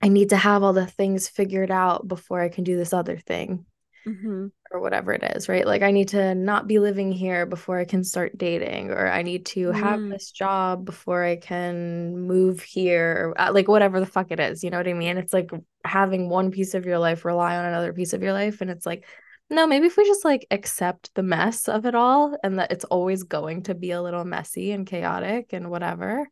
[0.00, 3.16] I need to have all the things figured out before I can do this other
[3.16, 3.66] thing
[4.08, 4.46] Mm-hmm.
[4.70, 5.66] or whatever it is, right?
[5.66, 9.22] Like I need to not be living here before I can start dating, or I
[9.22, 10.10] need to have Mm.
[10.10, 14.62] this job before I can move here, or uh, like whatever the fuck it is.
[14.62, 15.16] You know what I mean?
[15.16, 15.50] It's like
[15.84, 18.60] having one piece of your life rely on another piece of your life.
[18.60, 19.06] And it's like,
[19.48, 22.84] no, maybe if we just like accept the mess of it all and that it's
[22.84, 26.28] always going to be a little messy and chaotic and whatever,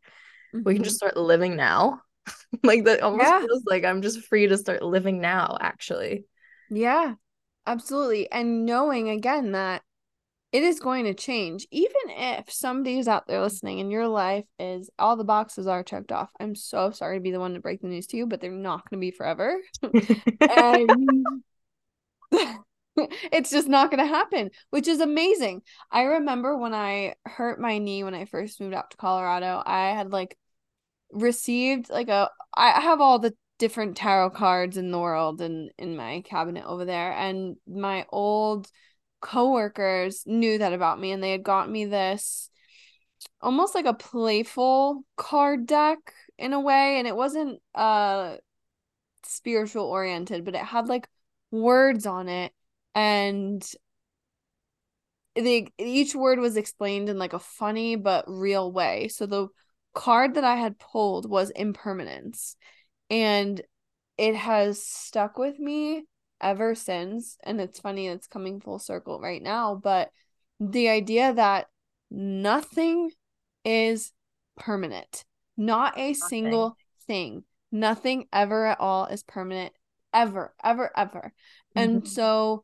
[0.63, 2.01] we can just start living now.
[2.63, 3.39] like that almost Yeah.
[3.39, 6.25] feels like I'm just free to start living now, actually.
[6.69, 7.15] Yeah,
[7.67, 8.31] absolutely.
[8.31, 9.83] And knowing again that
[10.51, 14.89] it is going to change, even if somebody's out there listening and your life is
[14.97, 16.31] all the boxes are checked off.
[16.39, 18.51] I'm so sorry to be the one to break the news to you, but they're
[18.51, 19.57] not going to be forever.
[19.83, 21.25] and
[22.95, 25.61] it's just not going to happen, which is amazing.
[25.91, 29.89] I remember when I hurt my knee when I first moved out to Colorado, I
[29.89, 30.37] had like
[31.11, 35.95] received like a I have all the different tarot cards in the world and in
[35.95, 38.69] my cabinet over there and my old
[39.21, 42.49] coworkers knew that about me and they had got me this
[43.41, 45.97] almost like a playful card deck
[46.37, 48.35] in a way and it wasn't uh
[49.23, 51.07] spiritual oriented but it had like
[51.51, 52.53] words on it
[52.93, 53.67] and
[55.35, 59.07] they each word was explained in like a funny but real way.
[59.07, 59.47] So the
[59.93, 62.55] card that i had pulled was impermanence
[63.09, 63.61] and
[64.17, 66.03] it has stuck with me
[66.41, 70.11] ever since and it's funny it's coming full circle right now but
[70.59, 71.67] the idea that
[72.11, 73.09] nothing
[73.65, 74.11] is
[74.55, 75.23] permanent
[75.55, 79.73] not a single thing nothing ever at all is permanent
[80.13, 81.33] ever ever ever
[81.75, 82.07] and Mhm.
[82.07, 82.63] so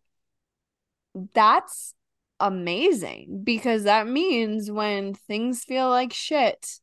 [1.34, 1.94] that's
[2.40, 6.80] amazing because that means when things feel like shit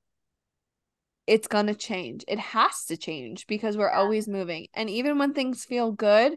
[1.30, 2.24] it's going to change.
[2.26, 4.66] It has to change because we're always moving.
[4.74, 6.36] And even when things feel good,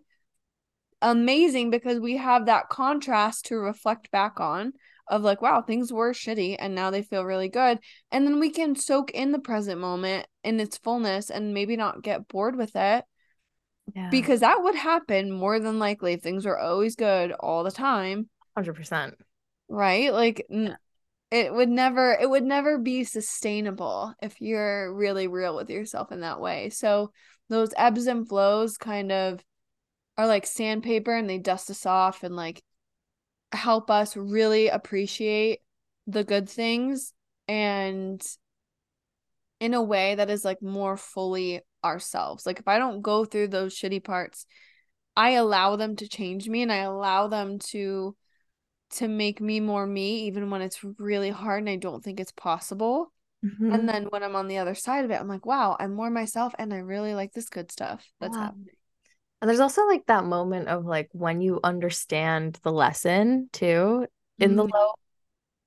[1.01, 4.73] amazing because we have that contrast to reflect back on
[5.07, 7.79] of like, wow, things were shitty and now they feel really good.
[8.11, 12.03] And then we can soak in the present moment in its fullness and maybe not
[12.03, 13.03] get bored with it
[13.95, 14.09] Yeah.
[14.11, 18.29] because that would happen more than likely if things were always good all the time,
[18.53, 19.15] 100%.
[19.69, 20.13] right?
[20.13, 20.77] Like, n-
[21.33, 26.21] it would never it would never be sustainable if you're really real with yourself in
[26.21, 26.69] that way.
[26.69, 27.11] So
[27.49, 29.43] those ebbs and flows kind of
[30.15, 32.61] are like sandpaper and they dust us off and like
[33.51, 35.61] help us really appreciate
[36.05, 37.13] the good things
[37.47, 38.21] and
[39.59, 42.45] in a way that is like more fully ourselves.
[42.45, 44.45] Like if i don't go through those shitty parts
[45.15, 48.15] i allow them to change me and i allow them to
[48.93, 52.31] to make me more me even when it's really hard and I don't think it's
[52.31, 53.11] possible.
[53.43, 53.73] Mhm.
[53.73, 56.09] And then when I'm on the other side of it, I'm like, wow, I'm more
[56.11, 58.37] myself and I really like this good stuff that's Yeah.
[58.37, 58.75] happening.
[59.41, 64.07] And there's also like that moment of like when you understand the lesson too
[64.39, 64.71] in the Mhm.
[64.73, 64.93] low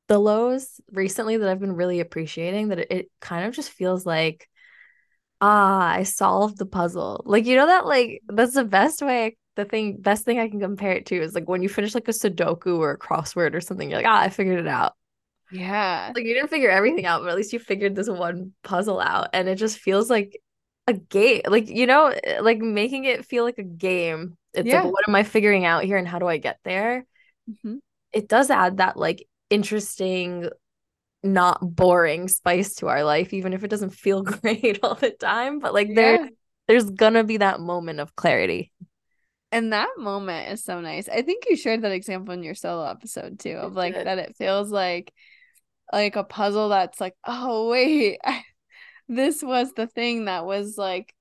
[0.09, 4.07] the lows recently that I've been really appreciating that it, it kind of just feels
[4.07, 4.49] like
[5.41, 7.23] ah I solved the puzzle.
[7.27, 10.61] Like you know that like that's the best way the thing best thing I can
[10.61, 13.61] compare it to is like when you finish like a Sudoku or a crossword or
[13.61, 14.95] something you're like ah I figured it out.
[15.51, 16.13] Yeah.
[16.15, 19.29] Like you didn't figure everything out but at least you figured this one puzzle out
[19.33, 20.41] and it just feels like
[20.89, 24.83] a game like you know like making it feel like a game it's Yeah.
[24.83, 27.05] like what am i figuring out here and how do i get there
[27.51, 27.81] Mhm.
[28.13, 30.49] it does add that like interesting
[31.23, 35.59] not boring spice to our life even if it doesn't feel great all the time
[35.59, 36.31] but like there
[36.69, 38.73] there's gonna be that moment of clarity
[39.57, 41.09] And that moment is so nice.
[41.09, 44.37] I think you shared that example in your solo episode too of like that it
[44.37, 45.15] feels like
[45.91, 48.19] like a puzzle that's like, oh wait,
[49.09, 51.15] this was the thing that was like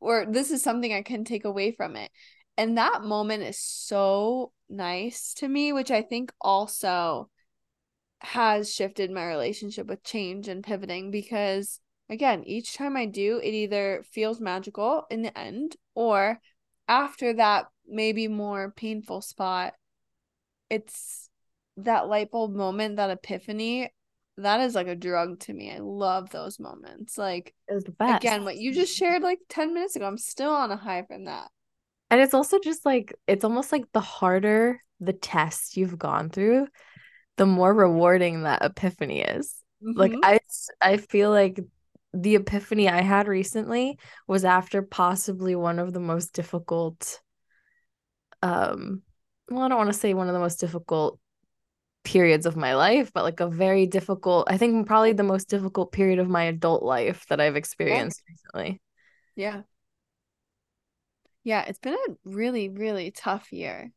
[0.00, 2.10] or this is something I can take away from it.
[2.56, 7.28] And that moment is so nice to me, which I think also
[8.20, 13.52] has shifted my relationship with change and pivoting because again, each time I do, it
[13.52, 16.40] either feels magical in the end or
[16.88, 19.74] after that maybe more painful spot,
[20.70, 21.30] it's
[21.78, 23.92] that light bulb moment, that epiphany.
[24.36, 25.72] That is like a drug to me.
[25.72, 27.18] I love those moments.
[27.18, 30.18] Like it was the best again, what you just shared like 10 minutes ago, I'm
[30.18, 31.50] still on a high from that.
[32.10, 36.66] and it's also just like it's almost like the harder the test you've gone through
[37.36, 39.54] the more rewarding that epiphany is
[39.94, 40.22] like Mhm.
[40.22, 40.40] I
[40.80, 41.60] I feel like
[42.14, 47.20] the epiphany I had recently was after possibly one of the most difficult
[48.42, 49.02] um
[49.50, 51.18] well I don't want to say one of the most difficult
[52.04, 55.92] periods of my life but like a very difficult I think probably the most difficult
[55.92, 58.80] period of my adult life that I've experienced recently.
[59.36, 59.62] Yeah.
[61.44, 63.90] Yeah, it's been a really, really tough year.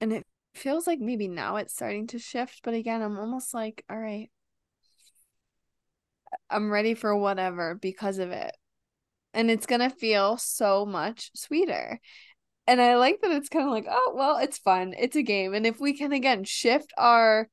[0.00, 3.84] And it feels like maybe now it's starting to shift, but again, I'm almost like,
[3.90, 4.30] all right,
[6.52, 8.54] I'm ready for whatever because of it.
[9.34, 12.00] And it's gonna feel so much sweeter.
[12.66, 14.94] And I like that it's kind of like, oh, well, it's fun.
[14.96, 15.54] It's a game.
[15.54, 17.48] And if we can again shift our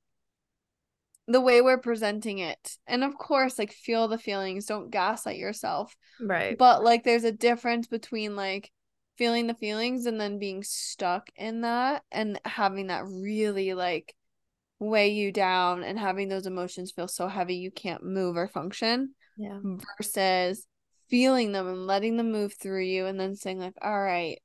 [1.30, 2.78] the way we're presenting it.
[2.88, 5.96] And of course, like feel the feelings, don't gaslight yourself.
[6.20, 6.58] Right.
[6.58, 8.72] But like there's a difference between like
[9.16, 14.16] feeling the feelings and then being stuck in that and having that really like
[14.80, 19.14] weigh you down and having those emotions feel so heavy you can't move or function.
[19.38, 19.60] Yeah.
[19.98, 20.66] Versus
[21.10, 24.40] feeling them and letting them move through you and then saying like, "All right,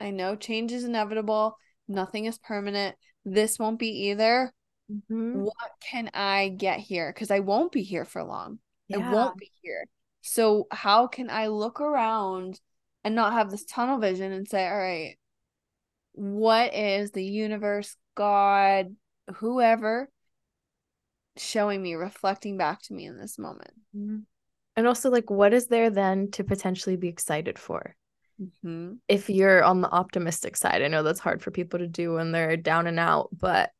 [0.00, 1.56] I know change is inevitable.
[1.88, 2.96] Nothing is permanent.
[3.24, 4.52] This won't be either.
[4.90, 5.42] Mm-hmm.
[5.42, 7.12] What can I get here?
[7.12, 8.58] Because I won't be here for long.
[8.88, 9.08] Yeah.
[9.08, 9.84] I won't be here.
[10.22, 12.60] So how can I look around
[13.04, 15.16] and not have this tunnel vision and say, all right,
[16.12, 18.94] what is the universe, God,
[19.36, 20.08] whoever
[21.36, 23.72] showing me, reflecting back to me in this moment?
[23.96, 24.18] Mm-hmm.
[24.76, 27.96] And also, like, what is there then to potentially be excited for?
[28.40, 28.94] Mm-hmm.
[29.08, 32.32] If you're on the optimistic side, I know that's hard for people to do when
[32.32, 33.70] they're down and out, but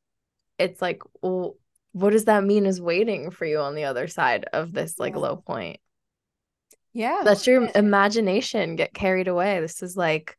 [0.58, 1.56] it's like, well,
[1.92, 5.14] what does that mean is waiting for you on the other side of this like
[5.14, 5.20] Yeah.
[5.20, 5.80] low point?
[6.92, 7.22] Yeah.
[7.24, 9.60] That's your imagination get carried away.
[9.60, 10.36] This is like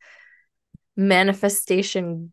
[0.95, 2.31] manifestation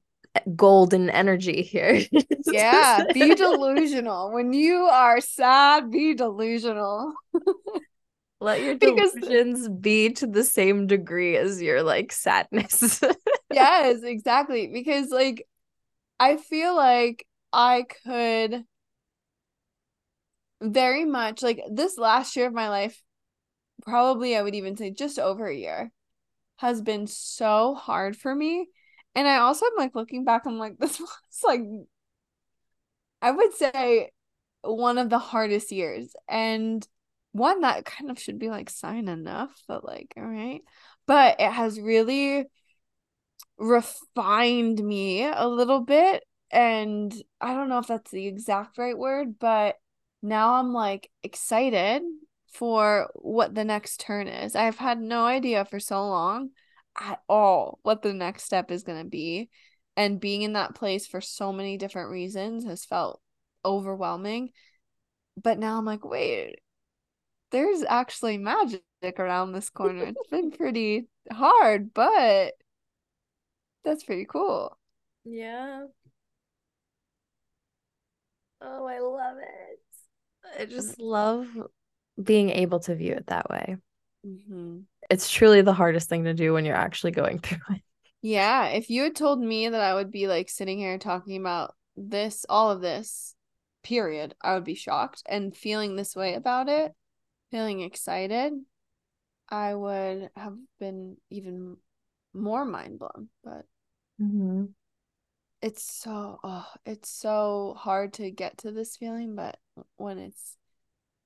[0.55, 2.01] golden energy here.
[2.47, 3.05] yeah.
[3.15, 4.33] Be delusional.
[4.33, 7.15] When you are sad, be delusional.
[8.41, 13.01] Let your Because- delusions be to the same degree as your like sadness.
[13.53, 14.69] yes, exactly.
[14.73, 15.45] Because like
[16.21, 18.65] I feel like I could
[20.61, 23.03] very much like this last year of my life,
[23.83, 25.91] probably I would even say just over a year,
[26.57, 28.69] has been so hard for me.
[29.15, 31.11] And I also am like looking back, I'm like, this was
[31.45, 31.61] like
[33.21, 34.11] I would say
[34.63, 36.15] one of the hardest years.
[36.29, 36.87] And
[37.33, 40.61] one that kind of should be like sign enough that like, all right.
[41.07, 42.47] But it has really
[43.59, 49.39] refined me a little bit and I don't know if that's the exact right word,
[49.39, 49.77] but
[50.23, 52.03] now I'm like excited
[52.53, 54.57] for what the next turn is.
[54.57, 56.51] I've had no idea for so long
[56.99, 59.51] at all what the next step is going to be.
[59.97, 63.21] And being in that place for so many different reasons has felt
[63.65, 64.51] overwhelming.
[65.43, 66.61] But now I'm like, wait,
[67.51, 68.83] there's actually magic
[69.19, 70.05] around this corner.
[70.05, 72.55] It's been pretty hard, but
[73.85, 74.77] that's pretty cool.
[75.25, 75.87] Yeah.
[78.61, 79.81] Oh, I love it.
[80.61, 81.47] I just love
[82.23, 83.77] being able to view it that way.
[84.27, 84.81] Mm-hmm.
[85.11, 87.83] It's truly the hardest thing to do when you're actually going through it.
[88.23, 91.75] Yeah, if you had told me that I would be like sitting here talking about
[91.97, 93.35] this, all of this,
[93.83, 95.23] period, I would be shocked.
[95.27, 96.93] And feeling this way about it,
[97.51, 98.55] feeling excited,
[99.51, 101.79] I would have been even
[102.35, 103.31] more mind blown.
[103.45, 103.67] But
[104.21, 104.73] Mm-hmm.
[105.61, 109.59] it's so, oh, it's so hard to get to this feeling, but
[109.97, 110.57] when it's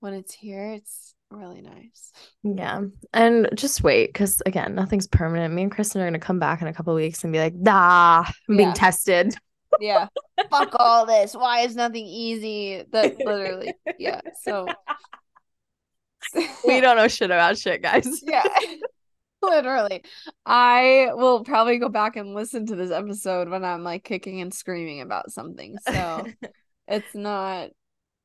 [0.00, 2.12] when it's here, it's really nice.
[2.42, 2.82] Yeah.
[3.12, 5.54] And just wait, because again, nothing's permanent.
[5.54, 8.24] Me and Kristin are gonna come back in a couple weeks and be like, nah,
[8.48, 8.74] I'm being Yeah.
[8.74, 9.34] tested.
[9.80, 10.08] Yeah.
[10.50, 11.34] Fuck all this.
[11.34, 12.84] Why is nothing easy?
[12.92, 14.20] That literally, yeah.
[14.42, 14.66] So
[16.66, 18.22] we don't know shit about shit, guys.
[18.26, 18.44] yeah
[19.42, 20.04] literally
[20.46, 24.54] i will probably go back and listen to this episode when i'm like kicking and
[24.54, 26.24] screaming about something so
[26.86, 27.70] it's not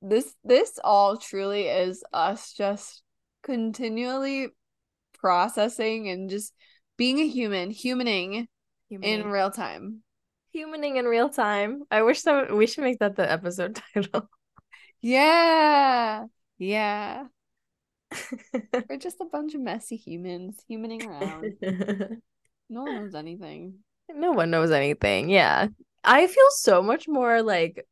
[0.01, 3.01] this this all truly is us just
[3.43, 4.49] continually
[5.19, 6.53] processing and just
[6.97, 8.47] being a human humaning
[8.89, 10.01] in real time
[10.55, 11.83] Humaning in real time.
[11.91, 14.29] I wish that we should make that the episode title.
[15.01, 16.25] yeah
[16.57, 17.25] yeah
[18.89, 21.53] we're just a bunch of messy humans humaning around
[22.69, 23.75] no one knows anything
[24.13, 25.29] no one knows anything.
[25.29, 25.67] Yeah.
[26.03, 27.85] I feel so much more like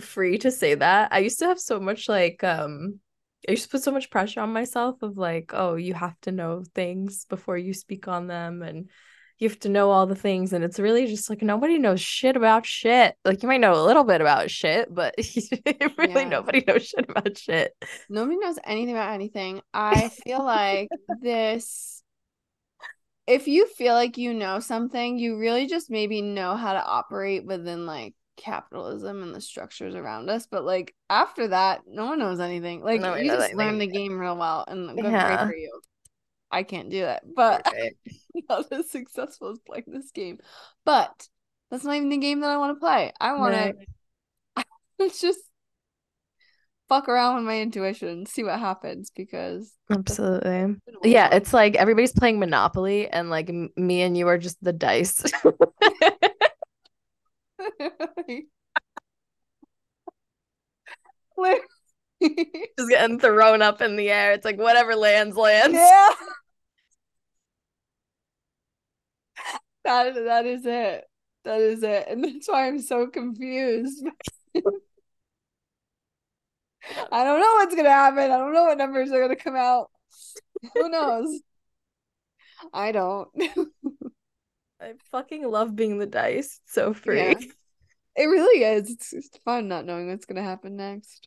[0.00, 1.12] free to say that.
[1.12, 3.00] I used to have so much like um
[3.48, 6.32] I used to put so much pressure on myself of like, oh, you have to
[6.32, 8.88] know things before you speak on them and
[9.38, 12.36] you have to know all the things and it's really just like nobody knows shit
[12.36, 13.16] about shit.
[13.24, 15.14] Like you might know a little bit about shit, but
[15.98, 16.28] really Yeah.
[16.28, 17.74] nobody knows shit about shit.
[18.08, 19.60] Nobody knows anything about anything.
[19.72, 20.88] I feel like
[21.20, 22.02] this
[23.26, 27.44] if you feel like you know something, you really just maybe know how to operate
[27.44, 30.46] within like capitalism and the structures around us.
[30.46, 32.82] But like after that, no one knows anything.
[32.82, 35.46] Like Nobody you just learn the game real well and good great Yeah.
[35.46, 35.80] for you.
[36.50, 37.66] I can't do that, but
[38.48, 40.38] not as successful as playing this game.
[40.84, 41.28] But
[41.70, 43.12] that's not even the game that I want to play.
[43.20, 43.74] I want Right.
[45.00, 45.40] to just
[46.88, 50.50] fuck around with my intuition and see what happens because Absolutely.
[50.50, 54.38] been a little Yeah, it's like everybody's playing Monopoly and like me and you are
[54.38, 55.24] just the dice.
[62.78, 64.32] Just getting thrown up in the air.
[64.32, 65.74] It's like whatever lands, lands.
[65.74, 66.10] yeah.
[69.84, 71.04] That that is it.
[71.44, 72.06] That is it.
[72.08, 74.02] And that's why I'm so confused.
[77.12, 78.30] I don't know what's gonna happen.
[78.30, 79.90] I don't know what numbers are gonna come out.
[80.74, 81.40] Who knows?
[82.72, 83.28] I don't.
[84.84, 86.60] I fucking love being the dice.
[86.62, 87.18] It's so free.
[87.18, 87.34] Yeah.
[88.16, 88.90] It really is.
[88.90, 91.26] It's, it's fun not knowing what's gonna happen next.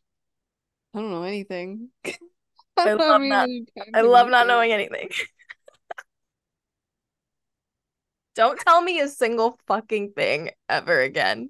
[0.94, 1.90] I don't know anything.
[2.78, 3.50] I love not.
[3.94, 5.10] I love not knowing anything.
[8.36, 11.50] Don't tell me a single fucking thing ever again.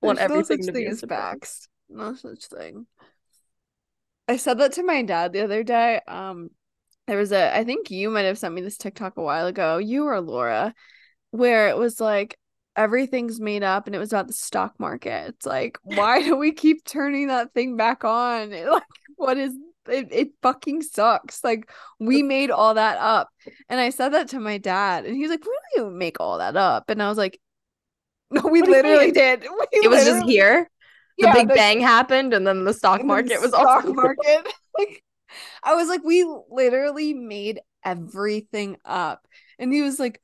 [0.00, 1.68] Want There's everything no such to thing as facts.
[1.90, 2.86] No such thing.
[4.26, 6.00] I said that to my dad the other day.
[6.08, 6.48] Um,
[7.06, 9.78] there was a I think you might have sent me this TikTok a while ago,
[9.78, 10.74] you or Laura,
[11.30, 12.38] where it was like
[12.76, 15.28] everything's made up and it was about the stock market.
[15.28, 18.52] It's like, why do we keep turning that thing back on?
[18.52, 18.82] It, like,
[19.16, 19.54] what is
[19.88, 21.42] it, it fucking sucks.
[21.42, 23.28] Like we made all that up.
[23.68, 26.56] And I said that to my dad and he's like, We didn't make all that
[26.56, 26.88] up.
[26.88, 27.40] And I was like,
[28.30, 29.42] No, we literally did.
[29.50, 30.68] We it was just here.
[31.18, 34.48] The yeah, Big the, Bang happened and then the stock market was stock also- market.
[34.78, 35.02] like
[35.62, 39.26] I was like, we literally made everything up.
[39.58, 40.20] And he was like,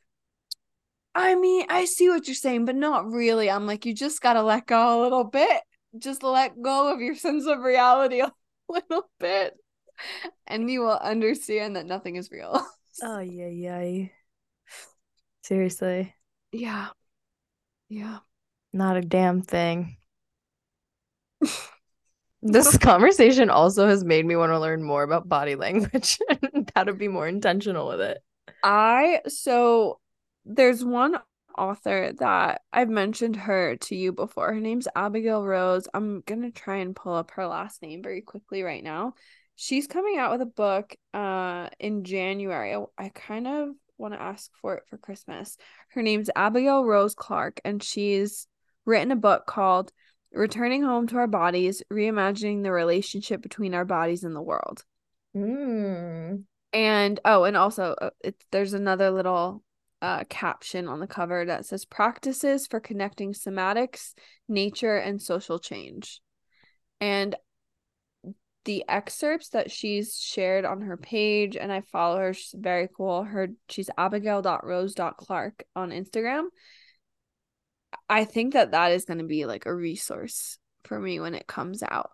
[1.15, 3.51] I mean, I see what you're saying, but not really.
[3.51, 5.63] I'm like, you just gotta let go a little bit.
[5.99, 8.33] Just let go of your sense of reality a
[8.69, 9.57] little bit.
[10.47, 12.65] And you will understand that nothing is real.
[13.03, 14.07] oh yeah, yeah.
[15.43, 16.15] Seriously.
[16.53, 16.89] Yeah.
[17.89, 18.19] Yeah.
[18.73, 19.97] Not a damn thing.
[22.43, 26.18] this conversation also has made me want to learn more about body language
[26.53, 28.18] and how to be more intentional with it.
[28.62, 30.01] I so
[30.45, 31.18] there's one
[31.57, 34.53] author that I've mentioned her to you before.
[34.53, 35.89] Her name's Abigail Rose.
[35.93, 39.14] I'm going to try and pull up her last name very quickly right now.
[39.57, 42.74] She's coming out with a book uh in January.
[42.74, 45.57] I, I kind of want to ask for it for Christmas.
[45.91, 48.47] Her name's Abigail Rose Clarke and she's
[48.86, 49.93] written a book called
[50.33, 54.85] Returning Home to Our Bodies, Reimagining the Relationship Between Our Bodies and the World.
[55.37, 56.45] Mm.
[56.72, 59.62] And oh, and also uh, it's there's another little
[60.03, 64.12] uh, caption on the cover that says practices for connecting somatics,
[64.49, 66.20] nature, and social change.
[67.01, 67.35] And
[68.64, 73.24] the excerpts that she's shared on her page, and I follow her, she's very cool.
[73.24, 76.49] Her she's abigail.rose.clarke on Instagram.
[78.09, 81.47] I think that that is going to be like a resource for me when it
[81.47, 82.11] comes out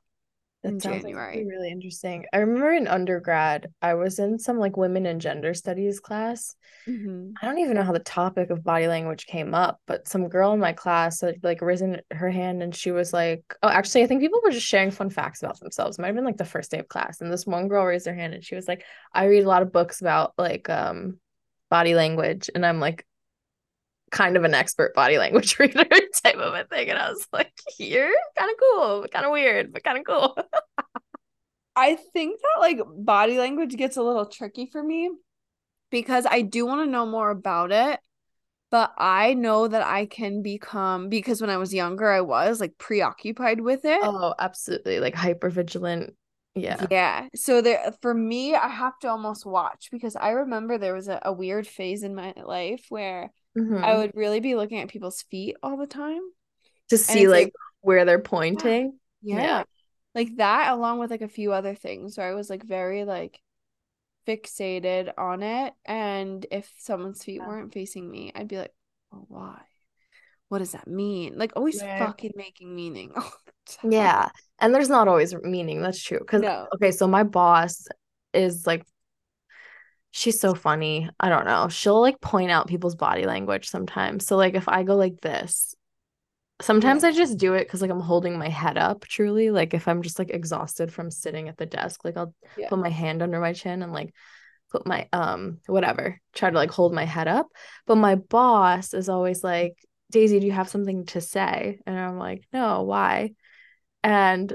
[0.64, 1.38] that in January.
[1.38, 2.24] Like really interesting.
[2.32, 6.56] I remember in undergrad, I was in some like women and gender studies class.
[6.88, 7.32] Mm-hmm.
[7.40, 10.52] I don't even know how the topic of body language came up, but some girl
[10.52, 14.06] in my class had like risen her hand and she was like, Oh, actually, I
[14.06, 15.98] think people were just sharing fun facts about themselves.
[15.98, 17.20] It might have been like the first day of class.
[17.20, 19.62] And this one girl raised her hand and she was like, I read a lot
[19.62, 21.18] of books about like um
[21.70, 22.50] body language.
[22.54, 23.06] And I'm like,
[24.14, 25.84] kind of an expert body language reader
[26.22, 26.88] type of a thing.
[26.88, 30.04] And I was like, you're kind of cool, but kind of weird, but kind of
[30.04, 30.38] cool.
[31.76, 35.10] I think that like body language gets a little tricky for me
[35.90, 37.98] because I do want to know more about it.
[38.70, 42.76] But I know that I can become because when I was younger, I was like
[42.78, 44.00] preoccupied with it.
[44.02, 44.98] Oh, absolutely.
[44.98, 46.14] Like hyper vigilant.
[46.54, 46.86] Yeah.
[46.90, 47.28] Yeah.
[47.34, 51.20] So there for me, I have to almost watch because I remember there was a,
[51.22, 53.84] a weird phase in my life where mm-hmm.
[53.84, 56.20] I would really be looking at people's feet all the time
[56.90, 58.98] to see like, like, where they're pointing.
[59.22, 59.42] Yeah.
[59.42, 59.62] yeah.
[60.14, 63.40] Like that along with like a few other things where I was like very like
[64.26, 67.48] fixated on it and if someone's feet yeah.
[67.48, 68.72] weren't facing me, I'd be like,
[69.10, 69.60] "Well, why?"
[70.48, 71.36] What does that mean?
[71.36, 71.98] Like always right.
[71.98, 73.12] fucking making meaning.
[73.82, 74.28] yeah.
[74.60, 75.80] And there's not always meaning.
[75.82, 76.20] That's true.
[76.20, 76.68] Cause no.
[76.74, 77.88] okay, so my boss
[78.32, 78.84] is like
[80.16, 81.10] she's so funny.
[81.18, 81.68] I don't know.
[81.68, 84.24] She'll like point out people's body language sometimes.
[84.24, 85.74] So like if I go like this,
[86.62, 87.08] sometimes yeah.
[87.08, 89.50] I just do it because like I'm holding my head up truly.
[89.50, 92.68] Like if I'm just like exhausted from sitting at the desk, like I'll yeah.
[92.68, 94.14] put my hand under my chin and like
[94.70, 97.48] put my um whatever, try to like hold my head up.
[97.84, 99.76] But my boss is always like,
[100.12, 101.80] Daisy, do you have something to say?
[101.88, 103.32] And I'm like, no, why?
[104.04, 104.54] And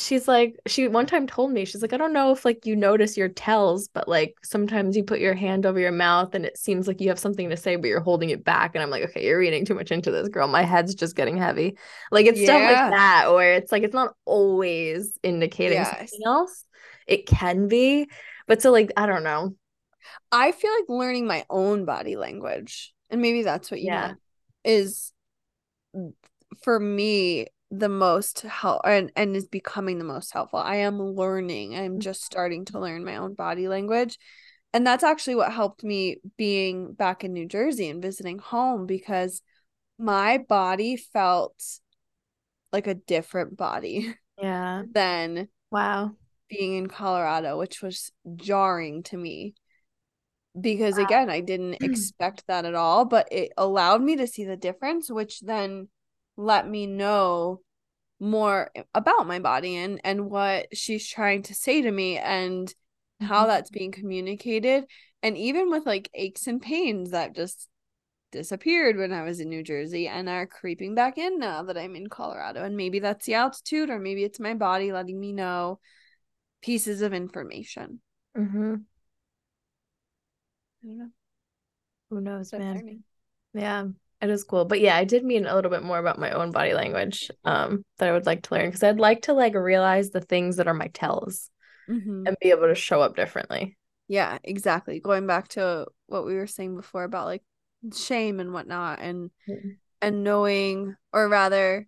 [0.00, 2.74] she's like she one time told me she's like i don't know if like you
[2.74, 6.56] notice your tells but like sometimes you put your hand over your mouth and it
[6.56, 9.02] seems like you have something to say but you're holding it back and i'm like
[9.02, 11.76] okay you're reading too much into this girl my head's just getting heavy
[12.10, 12.46] like it's yeah.
[12.46, 15.90] stuff like that where it's like it's not always indicating yes.
[15.90, 16.64] something else
[17.06, 18.08] it can be
[18.46, 19.54] but so like i don't know
[20.32, 24.06] i feel like learning my own body language and maybe that's what you yeah.
[24.06, 24.18] meant
[24.64, 25.12] is
[25.94, 26.12] mm,
[26.62, 30.58] for me the most help and, and is becoming the most helpful.
[30.58, 31.76] I am learning.
[31.76, 32.00] I'm Mm-hmm.
[32.00, 34.18] just starting to learn my own body language.
[34.72, 39.42] And that's actually what helped me being back in New Jersey and visiting home because
[39.98, 41.54] my body felt
[42.72, 44.84] like a different body Yeah.
[44.92, 46.16] than Wow.
[46.48, 49.54] being in Colorado, which was jarring to me.
[50.60, 54.56] Because again, I didn't expect that at all, but it allowed me to see the
[54.56, 55.88] difference, which then
[56.40, 57.60] let me know
[58.18, 62.74] more about my body and and what she's trying to say to me and
[63.20, 63.48] how Mhm.
[63.48, 64.84] that's being communicated
[65.22, 67.68] and even with like aches and pains that just
[68.32, 71.96] disappeared when I was in New Jersey and are creeping back in now that I'm
[71.96, 75.80] in Colorado and maybe that's the altitude or maybe it's my body letting me know
[76.62, 78.00] pieces of information.
[78.36, 78.74] Mm-hmm.
[80.82, 81.08] I don't know.
[82.10, 82.74] Who knows, man?
[82.76, 83.04] learning.
[83.54, 83.84] Yeah,
[84.20, 84.64] it is cool.
[84.64, 87.84] But yeah, I did mean a little bit more about my own body language um
[87.98, 90.68] that I would like to learn because I'd like to like realize the things that
[90.68, 91.50] are my tells
[91.88, 92.26] Mhm.
[92.26, 93.76] and be able to show up differently.
[94.08, 95.00] Yeah, exactly.
[95.00, 97.42] Going back to what we were saying before about like
[97.94, 99.76] shame and whatnot and Mhm.
[100.02, 101.86] and knowing or rather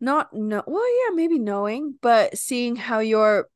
[0.00, 3.48] not know well yeah maybe knowing but seeing how your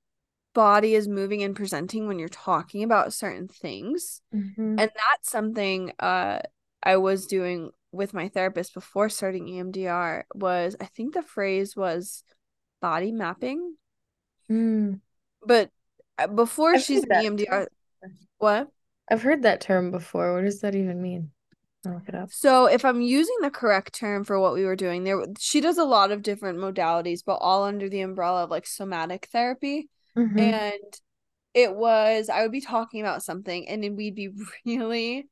[0.54, 4.78] body is moving and presenting when you're talking about certain things Mm-hmm.
[4.78, 6.40] and that's something uh
[6.82, 12.22] I was doing with my therapist before starting EMDR was I think the phrase was
[12.80, 13.74] body mapping
[14.50, 15.00] Mm.
[15.46, 15.70] but
[16.18, 17.66] uh, before I've she's in EMDR term.
[18.38, 18.68] what
[19.10, 20.34] I've heard that term before.
[20.34, 21.30] What does that even mean?
[21.86, 22.30] I'll look it up.
[22.32, 25.78] So if I'm using the correct term for what we were doing, there she does
[25.78, 29.88] a lot of different modalities, but all under the umbrella of like somatic therapy.
[30.16, 30.38] Mhm.
[30.38, 31.00] And
[31.54, 34.30] it was I would be talking about something and then we'd be
[34.66, 35.28] really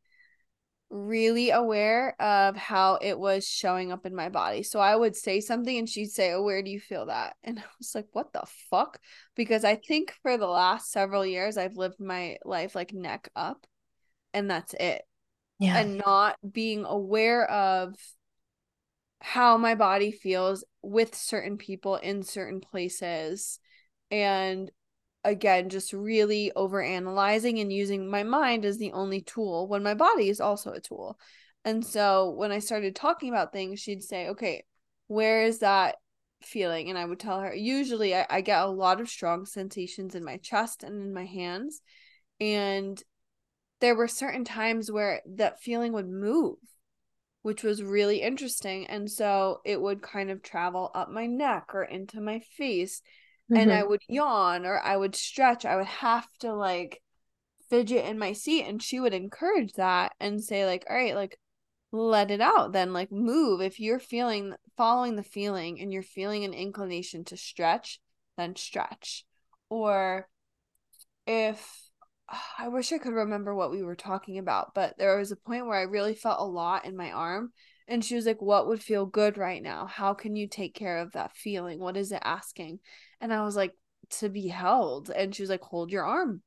[0.91, 4.63] really aware of how it was showing up in my body.
[4.63, 7.59] So I would say something and she'd say, "Oh, where do you feel that?" And
[7.59, 8.99] I was like, "What the fuck?"
[9.37, 13.67] Because I think for the last several years I've lived my life like neck up
[14.35, 15.03] and that's it
[15.59, 15.79] Yeah.
[15.79, 17.95] and not being aware of
[19.21, 23.59] how my body feels with certain people in certain places
[24.11, 24.71] and
[25.25, 29.95] again just really over analyzing and using my mind as the only tool when my
[29.95, 31.19] body is also a tool.
[31.65, 34.65] And so when i started talking about things she'd say okay
[35.09, 35.97] where is that
[36.43, 36.89] feeling?
[36.89, 40.25] And i would tell her usually I, I get a lot of strong sensations in
[40.25, 41.81] my chest and in my hands.
[42.41, 43.03] And
[43.81, 46.57] there were certain times where that feeling would move
[47.43, 48.87] which was really interesting.
[48.89, 53.01] And so it would kind of travel up my neck or into my face
[53.55, 53.89] and I Mhm.
[53.89, 57.03] would yawn or I would stretch I would have to like
[57.71, 61.39] fidget in my seat and she would encourage that and say like all right like
[61.93, 66.45] let it out then like move if you're feeling following the feeling and you're feeling
[66.45, 68.01] an inclination to stretch
[68.37, 69.25] then stretch
[69.71, 70.29] or
[71.27, 71.91] if
[72.59, 75.67] I wish I could remember what we were talking about, but there was a point
[75.67, 77.53] where I really felt a lot in my arm.
[77.87, 79.87] And she was like, What would feel good right now?
[79.87, 81.79] How can you take care of that feeling?
[81.79, 82.81] What is it asking?
[83.21, 83.75] And I was like,
[84.11, 85.11] To be held.
[85.11, 86.43] And she was like, Hold your arm,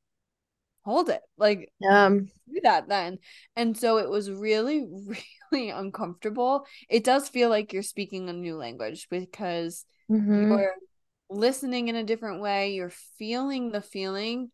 [0.84, 1.22] hold it.
[1.38, 3.19] Like, Um, do that then.
[3.55, 4.86] And so it was really,
[5.51, 6.65] really uncomfortable.
[6.89, 10.49] It does feel like you're speaking a new language because mhm.
[10.49, 10.76] you're
[11.30, 14.51] listening in a different way, you're feeling the feeling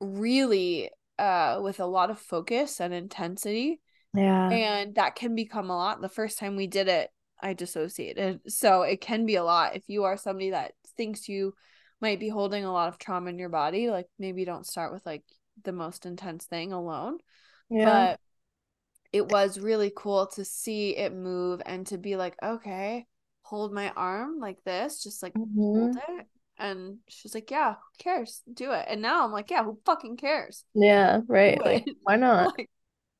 [0.00, 3.80] really uh with a lot of focus and intensity
[4.14, 4.48] Yeah.
[4.50, 7.10] and that can become a lot the first time we did it
[7.40, 10.72] i dissociated so it can be a lot if you are somebody that
[11.02, 11.54] thinks you
[12.00, 15.04] might be holding a lot of trauma in your body like maybe don't start with
[15.06, 15.24] like
[15.64, 17.18] the most intense thing alone
[17.70, 17.84] Yeah.
[17.84, 18.20] but
[19.12, 23.06] it was really cool to see it move and to be like okay
[23.42, 25.34] hold my arm like this just like
[25.74, 25.98] hold Mhm.
[26.18, 26.26] it
[26.58, 30.16] and she's like yeah who cares do it and now i'm like yeah who fucking
[30.16, 31.60] cares Yeah, right.
[31.64, 32.54] Like, why not?
[32.58, 32.70] like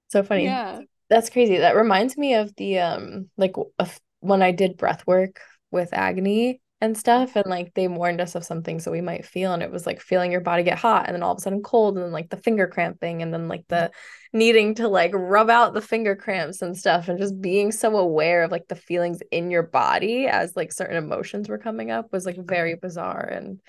[0.08, 0.46] So funny.
[0.46, 0.80] yeah
[1.10, 1.58] That's crazy.
[1.58, 6.61] That reminds me of the um like of when I did breath work with Agony
[6.82, 9.62] and stuff and like they warned us of some things that we might feel and
[9.62, 11.94] it was like feeling your body get hot and then all of a sudden cold
[11.94, 13.68] and then like the finger cramping and then like mm.
[13.68, 13.90] the
[14.32, 18.42] needing to like rub out the finger cramps and stuff and just being so aware
[18.42, 22.26] of like the feelings in your body as like certain emotions were coming up was
[22.26, 23.60] like very bizarre and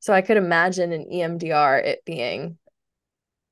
[0.00, 2.58] so I could imagine in EMDR it being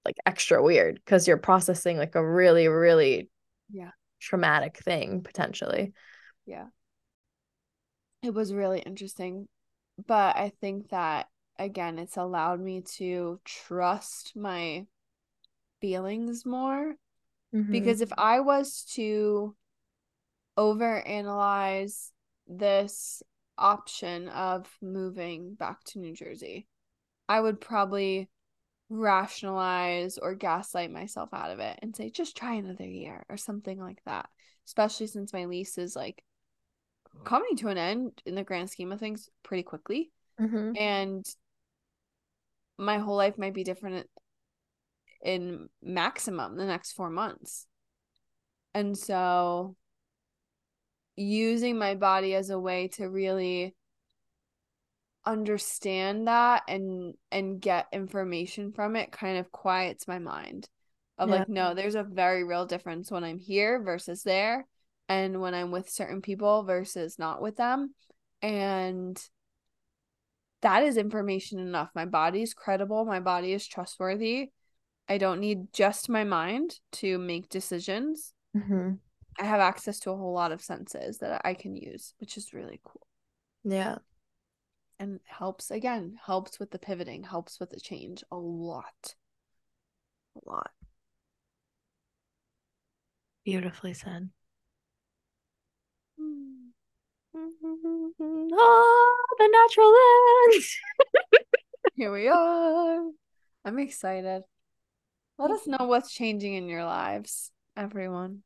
[0.05, 3.31] like extra weird because you're processing like a really really
[3.71, 3.93] Yeah.
[4.19, 5.93] traumatic thing potentially.
[6.47, 6.67] Yeah
[8.25, 9.47] it was really interesting
[10.07, 14.85] but i think that again it's allowed me to trust my
[15.81, 16.95] feelings more
[17.53, 17.71] Mhm.
[17.71, 19.55] because if i was to
[20.57, 22.13] over analyze
[22.47, 23.23] this
[23.59, 26.67] option of moving back to New Jersey,
[27.29, 28.29] I would probably
[28.89, 33.81] rationalize or gaslight myself out of it and say, just try another year or something
[33.81, 34.29] like that.
[34.67, 36.23] Especially since my lease is like
[37.23, 40.11] coming to an end in the grand scheme of things pretty quickly.
[40.41, 40.73] Mm-hmm.
[40.77, 41.27] And
[42.79, 44.09] my whole life might be different
[45.23, 47.67] in maximum the next four months.
[48.75, 49.77] And so
[51.17, 53.75] using my body as a way to really
[55.25, 60.69] understand that and and get information from it kind of quiets my mind
[61.17, 61.37] of Yeah.
[61.37, 64.67] like no there's a very real difference when i'm here versus there
[65.09, 67.95] and when i'm with certain people versus not with them.
[68.43, 69.23] And
[70.63, 71.91] that is information enough.
[71.95, 73.05] My body is credible.
[73.05, 74.51] My body is trustworthy.
[75.09, 78.33] I don't need just my mind to make decisions.
[78.57, 78.93] Mm-hmm.
[79.41, 82.53] i have access to a whole lot of senses that i can use which is
[82.53, 83.07] really cool.
[83.65, 83.97] Yeah.
[85.01, 89.17] and helps again helps with the pivoting helps with the change a lot.
[90.37, 90.71] A lot.
[93.45, 94.31] Beautifully said.
[97.37, 100.63] Ah, the natural land.
[101.97, 103.01] here we are
[103.65, 104.43] i'm excited
[105.39, 108.43] let us know what's changing in your lives everyone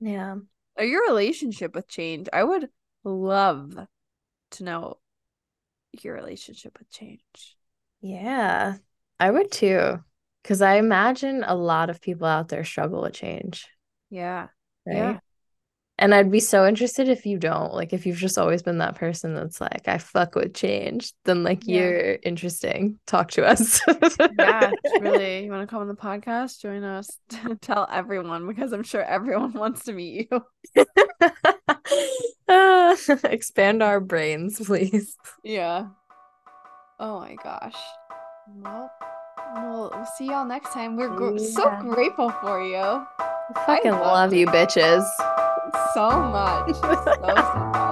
[0.00, 0.36] Yeah.
[0.76, 2.68] or your relationship with change i would
[3.04, 3.76] love
[4.52, 4.98] to know
[6.02, 7.56] your relationship with change
[8.00, 8.76] Yeah.
[9.18, 9.98] I would too.
[10.42, 13.68] Because I imagine a lot of people out there struggle with change.
[14.08, 14.48] yeah
[14.86, 14.96] Right.
[14.96, 15.18] Yeah.
[16.00, 17.74] And I'd be so interested if you don't.
[17.74, 21.44] Like, if you've just always been that person that's like, I fuck with change, then
[21.44, 21.80] like Yeah.
[21.80, 22.98] you're interesting.
[23.06, 23.80] Talk to us.
[24.38, 24.70] yeah
[25.00, 27.08] really you want to come on the podcast join us
[27.60, 30.42] tell everyone because i'm sure everyone wants to meet you
[32.48, 35.16] Uh, expand our brains, please.
[35.44, 35.86] Yeah.
[36.98, 37.76] Oh my gosh.
[38.56, 38.90] Well,
[39.54, 40.96] we'll, we'll see y'all next time.
[40.96, 43.06] We're gr- so grateful for you
[43.66, 45.04] Fucking love love you, bitches.
[45.94, 46.74] So much.
[46.76, 47.89] so, so much.